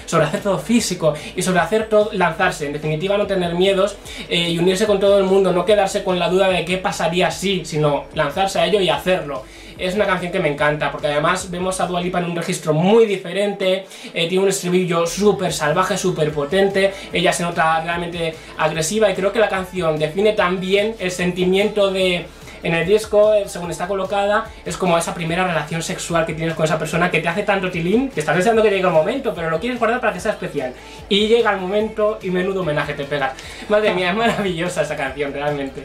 sobre 0.07 0.25
hacer 0.25 0.41
todo 0.41 0.59
físico 0.59 1.15
y 1.37 1.43
sobre 1.43 1.61
hacer 1.61 1.89
todo, 1.89 2.11
lanzarse, 2.15 2.67
en 2.67 2.73
definitiva 2.73 3.17
no 3.17 3.29
tener 3.29 3.55
miedos 3.55 3.97
eh, 4.29 4.51
y 4.51 4.59
unirse 4.59 4.87
con 4.87 4.99
todo 4.99 5.19
el 5.19 5.25
mundo, 5.25 5.53
no 5.53 5.65
quedarse 5.65 6.03
con 6.03 6.19
la 6.19 6.29
duda 6.29 6.49
de 6.49 6.65
qué 6.65 6.79
pasaría 6.79 7.31
si, 7.31 7.65
sino 7.65 8.07
lanzarse 8.15 8.62
ello 8.64 8.81
y 8.81 8.88
hacerlo. 8.88 9.44
Es 9.79 9.94
una 9.94 10.07
canción 10.07 10.31
que 10.31 10.40
me 10.40 10.48
encanta 10.48 10.90
porque 10.92 11.09
además 11.09 11.51
vemos 11.51 11.81
a 11.81 11.87
Dua 11.87 12.01
Lipa 12.01 12.18
en 12.18 12.27
un 12.27 12.37
registro 12.37 12.72
muy 12.72 13.07
diferente, 13.07 13.87
eh, 14.14 14.29
tiene 14.29 14.44
un 14.44 14.48
estribillo 14.48 15.07
súper 15.07 15.53
salvaje, 15.53 15.96
súper 15.96 16.31
potente, 16.33 16.92
ella 17.12 17.33
se 17.33 17.42
nota 17.42 17.81
realmente 17.83 18.35
agresiva 18.59 19.11
y 19.11 19.14
creo 19.14 19.33
que 19.33 19.38
la 19.38 19.48
canción 19.48 19.98
define 19.98 20.33
también 20.33 20.94
el 20.98 21.11
sentimiento 21.11 21.90
de... 21.90 22.27
En 22.64 22.75
el 22.75 22.87
disco, 22.87 23.35
eh, 23.35 23.48
según 23.48 23.72
está 23.72 23.88
colocada, 23.88 24.44
es 24.64 24.77
como 24.77 24.96
esa 24.96 25.12
primera 25.12 25.44
relación 25.44 25.83
sexual 25.83 26.25
que 26.25 26.33
tienes 26.33 26.55
con 26.55 26.64
esa 26.64 26.79
persona 26.79 27.11
que 27.11 27.18
te 27.18 27.27
hace 27.27 27.42
tanto 27.42 27.68
tilín 27.72 28.09
que 28.09 28.20
estás 28.20 28.37
deseando 28.37 28.62
que 28.62 28.70
llegue 28.70 28.87
el 28.87 28.92
momento, 28.92 29.35
pero 29.35 29.51
lo 29.51 29.59
quieres 29.59 29.81
guardar 29.81 30.01
para 30.01 30.12
que 30.12 30.20
sea 30.20 30.31
especial. 30.31 30.72
Y 31.09 31.27
llega 31.27 31.51
el 31.53 31.59
momento 31.59 32.20
y 32.22 32.31
menudo 32.31 32.61
homenaje 32.61 32.94
te 32.94 33.03
pegas. 33.03 33.33
Madre 33.68 33.92
mía, 33.94 34.11
es 34.11 34.16
maravillosa 34.16 34.83
esa 34.83 34.94
canción, 34.94 35.33
realmente. 35.33 35.83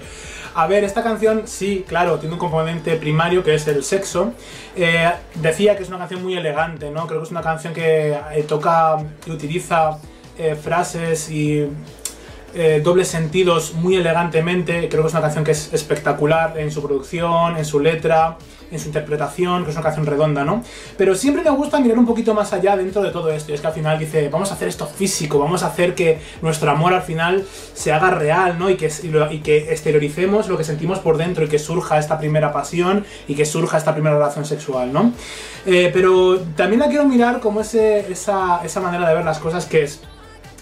A 0.58 0.66
ver, 0.66 0.84
esta 0.84 1.04
canción 1.04 1.44
sí, 1.46 1.86
claro, 1.88 2.18
tiene 2.18 2.34
un 2.34 2.40
componente 2.40 2.96
primario 2.96 3.44
que 3.44 3.54
es 3.54 3.68
el 3.68 3.84
sexo. 3.84 4.34
Eh, 4.76 5.08
decía 5.36 5.78
que 5.78 5.84
es 5.84 5.90
una 5.90 6.00
canción 6.00 6.24
muy 6.24 6.36
elegante, 6.36 6.90
¿no? 6.90 7.06
Creo 7.06 7.20
que 7.20 7.26
es 7.26 7.32
una 7.32 7.44
canción 7.44 7.76
que 7.76 8.18
eh, 8.34 8.42
toca 8.48 8.98
y 9.28 9.30
utiliza 9.30 10.00
eh, 10.36 10.56
frases 10.56 11.30
y 11.30 11.70
eh, 12.54 12.82
dobles 12.84 13.08
sentidos 13.08 13.74
muy 13.74 13.96
elegantemente. 13.96 14.88
Creo 14.90 15.04
que 15.04 15.08
es 15.08 15.14
una 15.14 15.22
canción 15.22 15.44
que 15.44 15.52
es 15.52 15.74
espectacular 15.74 16.58
en 16.58 16.72
su 16.72 16.82
producción, 16.82 17.58
en 17.58 17.66
su 17.66 17.80
letra, 17.80 18.38
en 18.72 18.80
su 18.80 18.88
interpretación, 18.88 19.64
que 19.64 19.72
es 19.72 19.76
una 19.76 19.84
canción 19.84 20.06
redonda, 20.06 20.44
¿no? 20.44 20.64
Pero 20.98 21.16
siempre 21.16 21.44
me 21.44 21.50
gusta 21.52 21.80
mirar 21.80 21.98
un 21.98 22.06
poquito 22.06 22.34
más 22.34 22.54
allá 22.54 22.76
dentro 22.76 23.02
de 23.02 23.12
todo 23.12 23.32
esto. 23.32 23.52
Y 23.52 23.56
es 23.56 23.62
que 23.62 23.68
al 23.68 23.74
final 23.74 24.00
dice, 24.00 24.30
vamos 24.30 24.52
a 24.52 24.56
hacer 24.56 24.68
esto 24.68 24.88
físico, 24.88 25.40
vamos 25.40 25.64
a 25.64 25.68
hacer 25.68 25.96
que 25.96 26.20
nuestro 26.42 26.72
amor 26.72 26.94
al 26.94 27.02
final 27.02 27.46
se 27.74 27.92
haga 27.92 28.12
real, 28.12 28.58
¿no? 28.60 28.70
Y 28.70 28.76
que, 28.76 28.88
exterioricemos 29.72 30.48
lo 30.48 30.58
que 30.58 30.64
sentimos 30.64 31.00
por 31.00 31.18
dentro 31.18 31.46
y 31.46 31.48
que 31.48 31.60
surja 31.60 31.98
esta 31.98 32.18
primera 32.18 32.52
pasión 32.52 33.06
y 33.28 33.36
que 33.36 33.46
surja 33.46 33.78
esta 33.78 33.94
primera 33.94 34.16
relación 34.16 34.46
sexual, 34.46 34.92
¿no? 34.92 35.14
Eh, 35.66 35.90
pero 35.94 36.40
también 36.56 36.80
la 36.80 36.88
quiero 36.88 37.06
mirar 37.06 37.40
como 37.40 37.62
ese, 37.62 38.12
esa, 38.12 38.62
esa 38.64 38.80
manera 38.80 39.08
de 39.08 39.16
ver 39.16 39.26
las 39.26 39.40
cosas 39.40 39.66
que 39.66 39.84
es, 39.84 40.02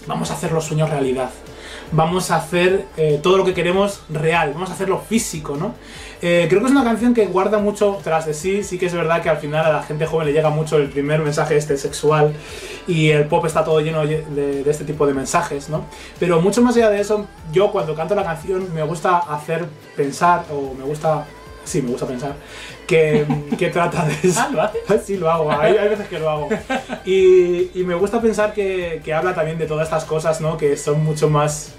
vamos 0.06 0.30
a 0.30 0.34
hacer 0.34 0.52
los 0.52 0.64
sueños 0.64 0.90
realidad. 0.90 1.30
Vamos 1.92 2.30
a 2.30 2.36
hacer 2.36 2.86
eh, 2.96 3.20
todo 3.22 3.36
lo 3.36 3.44
que 3.44 3.54
queremos 3.54 4.02
real, 4.08 4.52
vamos 4.54 4.70
a 4.70 4.72
hacerlo 4.72 4.98
físico, 4.98 5.56
¿no? 5.56 5.74
Eh, 6.22 6.46
creo 6.48 6.60
que 6.60 6.66
es 6.66 6.72
una 6.72 6.82
canción 6.82 7.12
que 7.12 7.26
guarda 7.26 7.58
mucho 7.58 7.98
tras 8.02 8.24
de 8.24 8.32
sí, 8.32 8.62
sí 8.62 8.78
que 8.78 8.86
es 8.86 8.94
verdad 8.94 9.22
que 9.22 9.28
al 9.28 9.36
final 9.36 9.66
a 9.66 9.72
la 9.72 9.82
gente 9.82 10.06
joven 10.06 10.26
le 10.26 10.32
llega 10.32 10.48
mucho 10.48 10.78
el 10.78 10.88
primer 10.88 11.20
mensaje 11.20 11.56
este 11.56 11.76
sexual 11.76 12.32
y 12.88 13.10
el 13.10 13.26
pop 13.26 13.44
está 13.44 13.64
todo 13.64 13.80
lleno 13.80 14.06
de, 14.06 14.22
de 14.24 14.70
este 14.70 14.84
tipo 14.84 15.06
de 15.06 15.12
mensajes, 15.12 15.68
¿no? 15.68 15.84
Pero 16.18 16.40
mucho 16.40 16.62
más 16.62 16.74
allá 16.76 16.88
de 16.88 17.00
eso, 17.00 17.26
yo 17.52 17.70
cuando 17.70 17.94
canto 17.94 18.14
la 18.14 18.24
canción 18.24 18.72
me 18.74 18.82
gusta 18.82 19.18
hacer 19.18 19.66
pensar, 19.94 20.44
o 20.50 20.74
me 20.74 20.84
gusta, 20.84 21.26
sí, 21.66 21.82
me 21.82 21.90
gusta 21.90 22.06
pensar, 22.06 22.34
que, 22.86 23.26
que 23.58 23.68
trata 23.68 24.04
de 24.06 24.14
eso. 24.28 24.40
Ah, 24.40 24.50
¿lo 24.52 24.62
haces? 24.62 25.02
Sí, 25.04 25.16
lo 25.16 25.30
hago, 25.30 25.52
hay, 25.52 25.76
hay 25.76 25.88
veces 25.88 26.08
que 26.08 26.18
lo 26.18 26.30
hago. 26.30 26.48
Y, 27.04 27.70
y 27.74 27.84
me 27.84 27.94
gusta 27.94 28.20
pensar 28.20 28.54
que, 28.54 29.02
que 29.04 29.12
habla 29.12 29.34
también 29.34 29.58
de 29.58 29.66
todas 29.66 29.84
estas 29.86 30.04
cosas, 30.04 30.40
¿no? 30.40 30.56
Que 30.56 30.76
son 30.76 31.04
mucho 31.04 31.28
más 31.28 31.74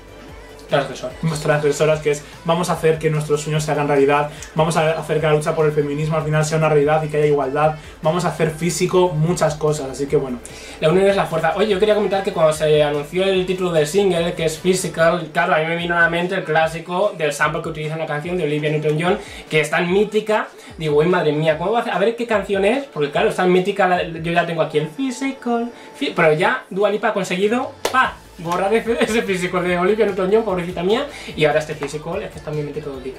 Transgresor. 0.69 1.11
transgresoras, 1.41 2.01
que 2.01 2.11
es 2.11 2.23
vamos 2.45 2.69
a 2.69 2.73
hacer 2.73 2.99
que 2.99 3.09
nuestros 3.09 3.41
sueños 3.41 3.63
se 3.63 3.71
hagan 3.71 3.87
realidad, 3.87 4.29
vamos 4.55 4.75
a 4.77 4.91
hacer 4.91 5.19
que 5.19 5.27
la 5.27 5.33
lucha 5.33 5.55
por 5.55 5.65
el 5.65 5.71
feminismo 5.71 6.17
al 6.17 6.23
final 6.23 6.43
sea 6.45 6.57
una 6.57 6.69
realidad 6.69 7.03
y 7.03 7.07
que 7.07 7.17
haya 7.17 7.27
igualdad, 7.27 7.75
vamos 8.01 8.25
a 8.25 8.29
hacer 8.29 8.51
físico 8.51 9.09
muchas 9.09 9.55
cosas, 9.55 9.89
así 9.89 10.07
que 10.07 10.17
bueno. 10.17 10.39
La 10.79 10.89
unión 10.89 11.07
es 11.07 11.15
la 11.15 11.25
fuerza. 11.25 11.53
Oye, 11.55 11.69
yo 11.69 11.79
quería 11.79 11.95
comentar 11.95 12.23
que 12.23 12.33
cuando 12.33 12.53
se 12.53 12.83
anunció 12.83 13.23
el 13.23 13.45
título 13.45 13.71
del 13.71 13.87
single, 13.87 14.33
que 14.33 14.45
es 14.45 14.57
Physical, 14.59 15.29
claro, 15.31 15.55
a 15.55 15.59
mí 15.59 15.65
me 15.65 15.75
vino 15.75 15.97
a 15.97 16.01
la 16.01 16.09
mente 16.09 16.35
el 16.35 16.43
clásico 16.43 17.13
del 17.17 17.33
sample 17.33 17.61
que 17.61 17.69
utiliza 17.69 17.93
en 17.93 17.99
la 17.99 18.05
canción 18.05 18.37
de 18.37 18.43
Olivia 18.43 18.69
Newton-John, 18.69 19.17
que 19.49 19.61
es 19.61 19.69
tan 19.69 19.91
mítica. 19.91 20.47
Digo, 20.77 20.97
uy, 20.97 21.07
madre 21.07 21.31
mía, 21.31 21.57
¿cómo 21.57 21.71
va 21.71 21.79
a 21.79 21.81
hacer? 21.81 21.93
A 21.93 21.99
ver 21.99 22.15
qué 22.15 22.27
canción 22.27 22.65
es, 22.65 22.85
porque 22.85 23.11
claro, 23.11 23.29
es 23.29 23.35
tan 23.35 23.51
mítica, 23.51 24.03
yo 24.03 24.31
ya 24.31 24.45
tengo 24.45 24.61
aquí 24.61 24.77
el 24.77 24.87
Physical, 24.89 25.71
pero 26.15 26.33
ya 26.33 26.65
Dua 26.69 26.89
Lipa 26.89 27.09
ha 27.09 27.13
conseguido, 27.13 27.71
¡pa! 27.91 28.15
Borrar 28.39 28.73
ese, 28.73 28.97
ese 29.03 29.21
Physical 29.23 29.63
de 29.63 29.77
Olivia 29.77 30.05
Newton-John, 30.05 30.43
pobrecita 30.43 30.83
mía, 30.83 31.07
y 31.35 31.45
ahora 31.45 31.59
este 31.59 31.73
Physical 31.75 32.21
es 32.21 32.31
que 32.31 32.37
está 32.37 32.51
en 32.51 32.57
mi 32.57 32.63
mente 32.63 32.81
todo 32.81 32.97
el 32.97 33.03
día. 33.03 33.15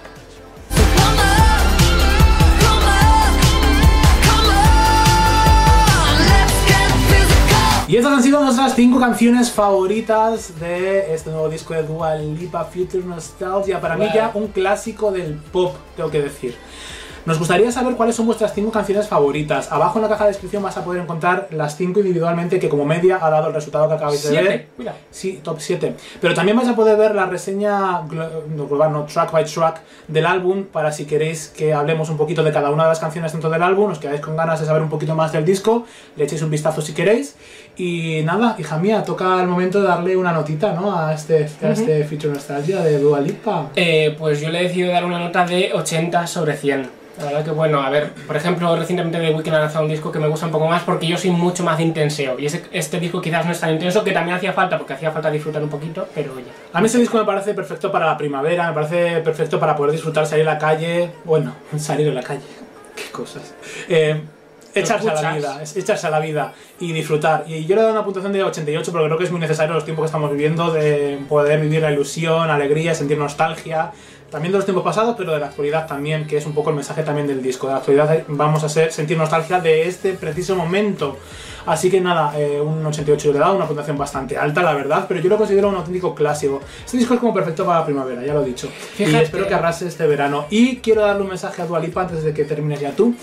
Y 7.88 7.96
estas 7.96 8.12
han 8.12 8.22
sido 8.22 8.44
nuestras 8.44 8.74
cinco 8.74 9.00
canciones 9.00 9.50
favoritas 9.50 10.61
de 10.61 11.14
este 11.14 11.31
nuevo 11.31 11.48
disco 11.48 11.72
de 11.72 11.85
Dua 11.85 12.16
Lipa 12.16 12.66
Future 12.66 13.02
Nostalgia. 13.02 13.81
Para 13.81 13.96
mí 13.96 14.07
ya 14.14 14.31
un 14.35 14.48
clásico 14.48 15.11
del 15.11 15.37
pop, 15.37 15.74
tengo 15.96 16.11
que 16.11 16.20
decir. 16.20 16.54
Nos 17.26 17.38
gustaría 17.38 17.70
saber 17.72 17.94
cuáles 17.94 18.16
son 18.16 18.26
vuestras 18.26 18.54
cinco 18.54 18.70
canciones 18.70 19.09
favoritas. 19.09 19.70
Abajo 19.70 19.98
en 19.98 20.02
la 20.02 20.09
caja 20.09 20.24
de 20.24 20.31
descripción 20.31 20.62
vas 20.62 20.76
a 20.76 20.85
poder 20.85 21.02
encontrar 21.02 21.48
las 21.50 21.76
cinco 21.76 22.00
individualmente 22.00 22.59
que 22.59 22.68
como 22.68 22.85
media 22.85 23.18
ha 23.20 23.31
dado 23.31 23.48
el 23.48 23.54
resultado 23.54 23.88
que 23.88 23.94
acabáis 23.94 24.22
de 24.22 24.42
ver. 24.42 24.68
Mira. 24.78 24.94
Sí, 25.11 25.40
top 25.42 25.59
7. 25.61 25.94
Pero 26.20 26.35
también 26.35 26.57
vais 26.57 26.68
a 26.68 26.74
poder 26.74 26.96
ver 26.96 27.14
la 27.14 27.26
reseña 27.26 28.02
global, 28.09 28.92
no, 28.92 29.04
track 29.04 29.33
by 29.33 29.44
track 29.44 29.81
del 30.07 30.26
álbum 30.26 30.64
para 30.64 30.92
si 30.92 31.04
queréis 31.04 31.48
que 31.48 31.74
hablemos 31.74 32.09
un 32.11 32.16
poquito 32.16 32.42
de 32.42 32.52
cada 32.52 32.70
una 32.70 32.85
de 32.85 32.90
las 32.90 33.00
canciones 33.00 33.33
dentro 33.33 33.50
del 33.50 33.62
álbum, 33.62 33.90
os 33.90 33.98
quedáis 33.98 34.20
con 34.20 34.37
ganas 34.37 34.61
de 34.61 34.66
saber 34.66 34.83
un 34.83 34.88
poquito 34.88 35.14
más 35.14 35.33
del 35.33 35.44
disco, 35.44 35.85
le 36.16 36.24
echéis 36.24 36.42
un 36.42 36.50
vistazo 36.50 36.81
si 36.81 36.92
queréis. 36.94 37.37
Y 37.79 38.23
nada, 38.25 38.57
hija 38.59 38.77
mía, 38.79 39.05
toca 39.05 39.41
el 39.41 39.47
momento 39.47 39.81
de 39.81 39.87
darle 39.88 40.17
una 40.17 40.33
notita 40.33 40.73
¿no? 40.73 40.99
a 40.99 41.14
este, 41.14 41.49
a 41.62 41.69
este 41.71 42.05
Feature 42.05 42.35
Nostalgia 42.35 42.81
de 42.81 42.99
Dua 42.99 43.21
Lipa. 43.21 43.69
Eh, 43.77 44.17
pues 44.19 44.41
yo 44.41 44.51
le 44.51 44.61
he 44.61 44.62
decidido 44.64 44.93
dar 44.93 45.05
una 45.05 45.21
nota 45.21 45.47
de 45.47 45.71
80 45.73 46.27
sobre 46.27 46.57
100. 46.57 46.99
La 47.19 47.25
verdad 47.25 47.45
que 47.45 47.51
bueno, 47.51 47.81
a 47.81 47.91
ver, 47.91 48.12
por 48.27 48.37
ejemplo, 48.37 48.75
recientemente 48.77 49.19
The 49.19 49.35
Weeknd 49.35 49.55
ha 49.55 49.59
lanzado 49.61 49.85
un 49.85 49.91
disco 49.91 50.11
que 50.12 50.19
me 50.21 50.29
gusta 50.29 50.47
un 50.47 50.53
poco 50.53 50.69
más 50.69 50.83
porque 50.85 51.07
yo 51.07 51.17
soy 51.17 51.31
mucho 51.31 51.64
más 51.64 51.77
de 51.79 51.83
intenseo. 51.85 52.38
Y 52.38 52.47
ese- 52.47 52.64
este 52.73 53.01
disco 53.01 53.21
quizás 53.21 53.45
no 53.45 53.51
es 53.53 53.59
tan 53.61 53.71
intenso, 53.73 54.05
que 54.05 54.12
también 54.12 54.37
hacía 54.37 54.53
falta, 54.53 54.79
porque 54.79 54.93
hacía 54.95 55.11
falta 55.11 55.29
disfrutar 55.31 55.61
un 55.62 55.69
poquito, 55.69 56.07
pero 56.14 56.33
oye. 56.35 56.45
A 56.73 56.81
mí 56.81 56.87
este 56.87 56.99
disco 56.99 57.19
me 57.19 57.25
parece 57.25 57.55
perfecto 57.55 57.91
para 57.91 58.07
la 58.07 58.17
primavera, 58.17 58.69
me 58.69 58.73
parece 58.75 59.19
perfecto 59.21 59.59
para 59.59 59.75
poder 59.77 59.93
disfrutar, 59.93 60.27
salir 60.27 60.49
a 60.49 60.53
la 60.55 60.59
calle. 60.59 61.11
Bueno, 61.25 61.55
salir 61.79 62.09
a 62.09 62.12
la 62.14 62.23
calle. 62.23 62.43
Qué 62.95 63.11
cosas. 63.11 63.53
Eh, 63.88 64.21
echarse 64.74 65.11
a 65.11 65.22
la 65.22 65.35
vida, 65.35 65.62
echarse 65.74 66.07
a 66.07 66.11
la 66.11 66.20
vida 66.20 66.52
y 66.81 66.92
disfrutar. 66.92 67.44
Y 67.46 67.66
yo 67.66 67.76
le 67.76 67.83
doy 67.83 67.92
una 67.92 68.04
puntuación 68.04 68.33
de 68.33 68.42
88 68.42 68.92
porque 68.92 69.07
creo 69.07 69.18
que 69.18 69.24
es 69.24 69.31
muy 69.31 69.40
necesario 69.40 69.70
en 69.70 69.76
los 69.76 69.85
tiempos 69.85 70.04
que 70.04 70.07
estamos 70.07 70.31
viviendo 70.31 70.72
de 70.72 71.18
poder 71.28 71.61
vivir 71.61 71.83
la 71.83 71.92
ilusión, 71.92 72.50
alegría, 72.50 72.94
sentir 72.94 73.18
nostalgia. 73.18 73.92
También 74.31 74.53
de 74.53 74.59
los 74.59 74.67
tiempos 74.67 74.85
pasados, 74.85 75.14
pero 75.17 75.33
de 75.33 75.41
la 75.41 75.47
actualidad 75.47 75.87
también, 75.87 76.27
que 76.27 76.37
es 76.37 76.45
un 76.45 76.53
poco 76.53 76.69
el 76.69 76.77
mensaje 76.77 77.03
también 77.03 77.27
del 77.27 77.43
disco. 77.43 77.67
De 77.67 77.73
la 77.73 77.79
actualidad 77.79 78.25
vamos 78.29 78.62
a 78.62 78.69
sentir 78.69 79.17
nostalgia 79.17 79.59
de 79.61 79.88
este 79.88 80.12
preciso 80.12 80.55
momento. 80.55 81.17
Así 81.64 81.91
que 81.91 82.01
nada, 82.01 82.33
eh, 82.38 82.61
un 82.61 82.85
88 82.85 83.27
yo 83.27 83.33
le 83.33 83.38
he 83.38 83.41
dado, 83.41 83.57
una 83.57 83.67
puntuación 83.67 83.99
bastante 83.99 84.38
alta, 84.38 84.62
la 84.62 84.73
verdad, 84.73 85.05
pero 85.07 85.21
yo 85.21 85.29
lo 85.29 85.37
considero 85.37 85.69
un 85.69 85.75
auténtico 85.75 86.14
clásico. 86.14 86.61
Este 86.85 86.97
disco 86.97 87.14
es 87.14 87.21
como 87.21 87.35
perfecto 87.35 87.67
para 87.67 87.81
la 87.81 87.85
primavera, 87.85 88.25
ya 88.25 88.33
lo 88.33 88.43
he 88.43 88.47
dicho. 88.47 88.69
Y 88.99 89.05
Fíjate. 89.05 89.25
espero 89.25 89.47
que 89.47 89.55
arrase 89.55 89.87
este 89.87 90.07
verano. 90.07 90.47
Y 90.51 90.77
quiero 90.77 91.03
darle 91.03 91.23
un 91.23 91.29
mensaje 91.29 91.61
a 91.61 91.67
Dualipa 91.67 92.03
antes 92.03 92.23
de 92.23 92.33
que 92.33 92.45
termines 92.45 92.81
ya 92.81 92.93
tú, 92.93 93.14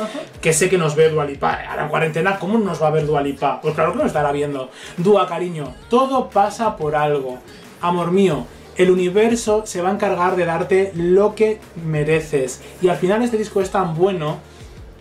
que 0.42 0.54
sé 0.54 0.70
que 0.70 0.78
nos 0.78 0.96
ve 0.96 1.10
Dualipa. 1.10 1.54
Ahora 1.70 1.84
en 1.84 1.90
cuarentena, 1.90 2.38
¿cómo 2.38 2.58
nos 2.60 2.82
va 2.82 2.88
a 2.88 2.92
ver 2.92 3.08
Dualipa? 3.08 3.62
Pues 3.62 3.74
claro 3.74 3.94
que 3.94 3.98
nos 3.98 4.08
estará 4.08 4.32
viendo. 4.32 4.70
Dua, 4.98 5.28
cariño, 5.28 5.74
todo 5.90 6.30
pasa 6.30 6.76
por 6.78 6.96
algo. 6.96 7.40
Amor 7.82 8.12
mío, 8.12 8.46
el 8.78 8.92
universo 8.92 9.64
se 9.66 9.82
va 9.82 9.90
a 9.90 9.94
encargar 9.94 10.36
de 10.36 10.46
darte 10.46 10.92
lo 10.96 11.36
que 11.36 11.60
mereces. 11.86 12.62
Y 12.82 12.90
al 12.90 12.98
final 12.98 13.22
este 13.22 13.38
disco 13.38 13.62
es 13.62 13.72
tan 13.72 13.96
bueno 13.96 14.40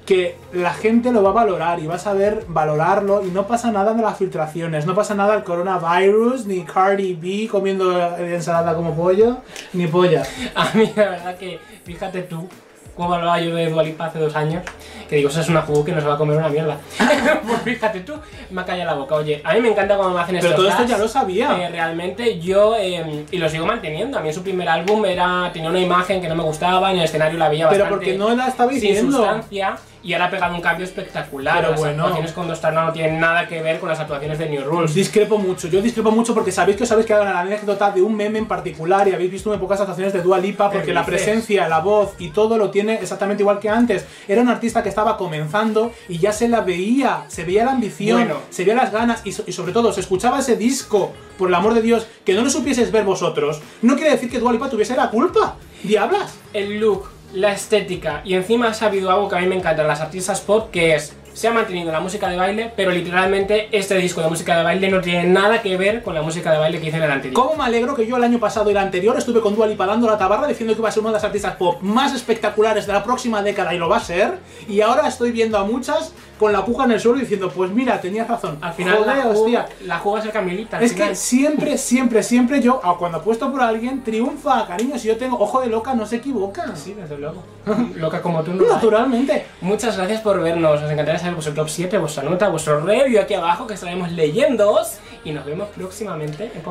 que 0.07 0.37
la 0.53 0.75
gente 0.75 1.13
lo 1.13 1.23
va 1.23 1.31
a 1.31 1.33
valorar 1.33 1.81
y 1.81 1.87
va 1.87 1.95
a 1.95 1.99
saber 1.99 2.45
valorarlo 2.49 3.25
y 3.25 3.31
no 3.31 3.47
pasa 3.47 3.73
nada 3.73 3.95
de 3.95 4.03
las 4.03 4.19
filtraciones, 4.19 4.85
no 4.87 4.95
pasa 4.95 5.15
nada 5.15 5.35
el 5.35 5.45
coronavirus, 5.45 6.47
ni 6.47 6.63
Cardi 6.63 7.15
B 7.15 7.49
comiendo 7.51 8.17
ensalada 8.19 8.75
como 8.75 8.95
pollo, 8.95 9.39
ni 9.73 9.87
polla. 9.87 10.23
A 10.55 10.71
mí 10.75 10.93
la 10.95 11.11
verdad 11.11 11.39
que, 11.39 11.59
fíjate 11.85 12.23
tú, 12.23 12.49
cómo 12.95 13.15
hablaba 13.15 13.41
yo 13.41 13.55
de 13.55 13.71
Dua 13.71 13.83
Lipa 13.83 14.07
hace 14.07 14.19
dos 14.19 14.35
años, 14.37 14.63
que 15.09 15.17
digo, 15.17 15.29
esa 15.29 15.41
es 15.41 15.49
una 15.49 15.63
jugo 15.63 15.85
que 15.85 15.93
nos 15.93 16.07
va 16.07 16.15
a 16.15 16.19
comer 16.19 16.37
una 16.37 16.49
mierda. 16.49 16.79
pues 17.47 17.63
fíjate 17.63 18.01
tú, 18.01 18.15
me 18.51 18.61
ha 18.61 18.65
callado 18.65 18.91
la 18.91 18.97
boca. 18.97 19.15
Oye, 19.17 19.41
a 19.45 19.55
mí 19.55 19.61
me 19.61 19.69
encanta 19.69 19.97
cómo 19.97 20.11
me 20.11 20.21
hacen 20.21 20.37
Pero 20.37 20.51
estos 20.51 20.65
todo 20.65 20.69
esto 20.69 20.85
ya 20.85 20.99
lo 20.99 21.09
sabía. 21.09 21.57
Eh, 21.67 21.69
realmente 21.71 22.39
yo, 22.41 22.77
eh, 22.79 23.25
y 23.31 23.39
lo 23.39 23.49
sigo 23.49 23.67
manteniendo, 23.67 24.19
a 24.19 24.21
mí 24.21 24.29
en 24.29 24.35
su 24.35 24.43
primer 24.43 24.69
álbum 24.69 25.05
era, 25.05 25.51
tenía 25.53 25.71
una 25.71 25.81
imagen 25.81 26.21
que 26.21 26.29
no 26.29 26.35
me 26.35 26.43
gustaba, 26.43 26.91
en 26.91 26.99
el 26.99 27.05
escenario 27.05 27.39
la 27.39 27.49
veía 27.49 27.69
Pero 27.69 27.85
bastante 27.85 28.07
porque 28.07 28.19
no 28.19 28.35
la 28.35 28.49
estaba 28.49 28.71
sin 28.73 28.81
diciendo. 28.81 29.17
sustancia 29.17 29.77
y 30.05 30.13
ahora 30.13 30.27
ha 30.27 30.31
pegado 30.31 30.55
un 30.55 30.61
cambio 30.61 30.85
espectacular. 30.85 31.57
Pero 31.57 31.71
Las 31.71 31.81
bueno. 31.81 32.03
actuaciones 32.03 32.33
con 32.33 32.47
Dos 32.47 32.59
Stars 32.59 32.75
no 32.77 32.93
tienen 32.93 33.19
nada 33.19 33.49
que 33.49 33.63
ver 33.63 33.81
con 33.81 33.89
las 33.89 33.99
actuaciones 33.99 34.39
de 34.39 34.49
New 34.51 34.63
Rules. 34.65 34.95
Discrepo 34.95 35.39
mucho, 35.39 35.67
yo 35.69 35.81
discrepo 35.81 36.11
mucho 36.11 36.35
porque 36.35 36.53
sabéis 36.53 36.77
que 36.77 36.83
os 36.85 36.93
habéis 36.93 37.07
quedado 37.07 37.25
en 37.25 37.33
la 37.33 37.41
anécdota 37.41 37.91
de 37.91 38.03
un 38.03 38.15
meme 38.15 38.39
en 38.39 38.47
particular 38.47 39.09
y 39.09 39.15
habéis 39.15 39.31
visto 39.33 39.49
muy 39.49 39.59
pocas 39.59 39.81
actuaciones 39.81 40.13
de 40.13 40.21
Dua 40.23 40.39
Lipa 40.39 40.71
porque 40.71 40.87
¿Qué 40.89 40.93
la 40.95 41.05
presencia, 41.07 41.67
la 41.69 41.81
voz 41.81 42.15
y 42.19 42.29
todo 42.31 42.59
lo 42.59 42.71
tiene 42.71 42.95
exactamente 42.95 43.43
igual 43.43 43.59
que 43.59 43.69
antes. 43.71 44.05
Era 44.29 44.43
un 44.43 44.49
artista 44.49 44.83
que 44.83 44.91
estaba 44.91 45.17
comenzando 45.17 45.93
y 46.09 46.19
ya 46.19 46.33
se 46.33 46.49
la 46.49 46.61
veía, 46.61 47.25
se 47.29 47.45
veía 47.45 47.65
la 47.65 47.73
ambición, 47.73 48.19
Bueno. 48.19 48.37
se 48.51 48.65
veía 48.65 48.75
las 48.77 48.93
ganas 48.93 49.23
y, 49.25 49.33
so- 49.33 49.45
y 49.47 49.53
sobre 49.53 49.73
todo 49.73 49.93
se 49.93 50.01
escuchaba 50.01 50.41
ese 50.41 50.57
disco, 50.57 51.13
por 51.39 51.49
el 51.49 51.55
amor 51.55 51.75
de 51.75 51.83
Dios, 51.83 52.07
que 52.25 52.35
no 52.35 52.43
lo 52.43 52.51
supieseis 52.51 52.93
ver 52.93 53.05
vosotros. 53.05 53.61
No 53.83 53.97
quiere 53.97 54.11
decir 54.11 54.31
que 54.31 54.39
Dua 54.39 54.53
Lipa 54.53 54.69
tuviese 54.69 54.95
la 54.97 55.11
culpa. 55.11 55.57
Diablas. 55.83 56.35
el 56.53 56.79
look, 56.81 57.09
la 57.35 57.53
estética 57.53 58.23
y 58.25 58.35
encima 58.35 58.69
ha 58.69 58.75
sabido 58.75 59.11
algo 59.11 59.29
que 59.29 59.37
a 59.37 59.41
mí 59.41 59.47
me 59.47 59.57
encanta 59.57 59.83
en 59.83 59.89
las 59.89 60.01
artistas 60.01 60.41
pop 60.41 60.71
que 60.71 60.95
es 60.95 61.15
se 61.35 61.49
ha 61.49 61.53
mantenido 61.53 61.91
la 61.91 61.99
música 61.99 62.29
de 62.29 62.37
baile, 62.37 62.73
pero 62.77 62.93
literalmente 62.93 63.69
este 63.73 63.97
disco 63.97 64.23
de 64.23 64.29
música 64.29 64.57
de 64.57 64.63
baile 64.63 64.89
no 64.89 65.01
tiene 65.01 65.25
nada 65.25 65.61
que 65.61 65.77
ver 65.77 66.01
con 66.03 66.15
la 66.15 66.23
música 66.23 66.53
de 66.53 66.59
baile 66.59 66.81
que 66.81 66.87
hice 66.87 66.99
en 66.99 67.03
el 67.03 67.11
anterior. 67.11 67.35
¿Cómo 67.35 67.57
me 67.57 67.65
alegro 67.65 67.97
que 67.97 68.07
yo 68.07 68.17
el 68.17 68.23
año 68.23 68.39
pasado 68.39 68.71
y 68.71 68.73
el 68.73 68.79
anterior 68.79 69.19
estuve 69.19 69.41
con 69.41 69.57
Dua 69.57 69.67
Lipa 69.67 69.85
dando 69.85 70.07
la 70.07 70.17
tabarra 70.17 70.47
diciendo 70.47 70.75
que 70.75 70.81
iba 70.81 70.89
a 70.89 70.93
ser 70.93 71.01
una 71.01 71.11
de 71.11 71.15
las 71.15 71.25
artistas 71.25 71.57
pop 71.57 71.83
más 71.83 72.15
espectaculares 72.15 72.87
de 72.87 72.93
la 72.93 73.03
próxima 73.03 73.43
década 73.43 73.75
y 73.75 73.79
lo 73.79 73.89
va 73.89 73.97
a 73.97 74.01
ser? 74.01 74.39
Y 74.69 74.81
ahora 74.81 75.09
estoy 75.09 75.33
viendo 75.33 75.59
a 75.59 75.65
muchas 75.65 76.13
con 76.39 76.53
la 76.53 76.65
puja 76.65 76.85
en 76.85 76.93
el 76.93 77.01
suelo 77.01 77.19
diciendo, 77.19 77.51
pues 77.55 77.71
mira, 77.71 78.01
tenías 78.01 78.27
razón. 78.29 78.59
Al 78.61 78.73
final 78.75 78.99
Joder, 78.99 79.17
la, 79.19 79.27
hostia. 79.29 79.67
la 79.85 80.03
es 80.19 80.25
el 80.25 80.31
Camilita. 80.33 80.77
al 80.79 80.83
Es 80.85 80.93
final. 80.93 81.09
que 81.11 81.15
siempre, 81.15 81.79
siempre, 81.79 82.23
siempre 82.23 82.61
yo, 82.61 82.81
cuando 82.99 83.19
apuesto 83.19 83.51
por 83.51 83.63
alguien, 83.63 84.03
triunfa, 84.03 84.67
cariño. 84.67 84.99
Si 84.99 85.09
yo 85.09 85.17
tengo 85.17 85.39
ojo 85.39 85.61
de 85.61 85.69
loca, 85.69 85.95
no 85.95 86.07
se 86.07 86.17
equivoca. 86.17 86.75
Sí, 86.77 86.95
desde 86.95 87.17
luego. 87.19 87.43
Loca 87.97 88.21
como 88.21 88.43
tú 88.43 88.53
no. 88.53 88.65
hay. 88.65 88.71
Naturalmente. 88.73 89.47
Muchas 89.61 89.97
gracias 89.97 90.21
por 90.21 90.41
vernos. 90.41 90.81
Nos 90.83 90.91
encantaría 90.91 91.19
saber 91.19 91.35
vuestro 91.35 91.55
top 91.55 91.69
7, 91.69 91.99
vuestra 91.99 92.23
nota, 92.25 92.49
vuestro 92.49 92.81
review 92.81 93.21
aquí 93.21 93.35
abajo 93.35 93.67
que 93.67 93.75
estaremos 93.75 94.11
leyéndoos. 94.13 94.99
Y 95.25 95.33
nos 95.33 95.45
vemos 95.47 95.69
próximamente 95.69 96.45
en. 96.55 96.63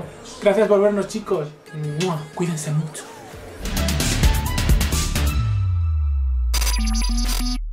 Gracias 0.41 0.67
por 0.67 0.81
vernos, 0.81 1.07
chicos. 1.07 1.47
Cuídense 2.35 2.71
mucho. 2.71 3.03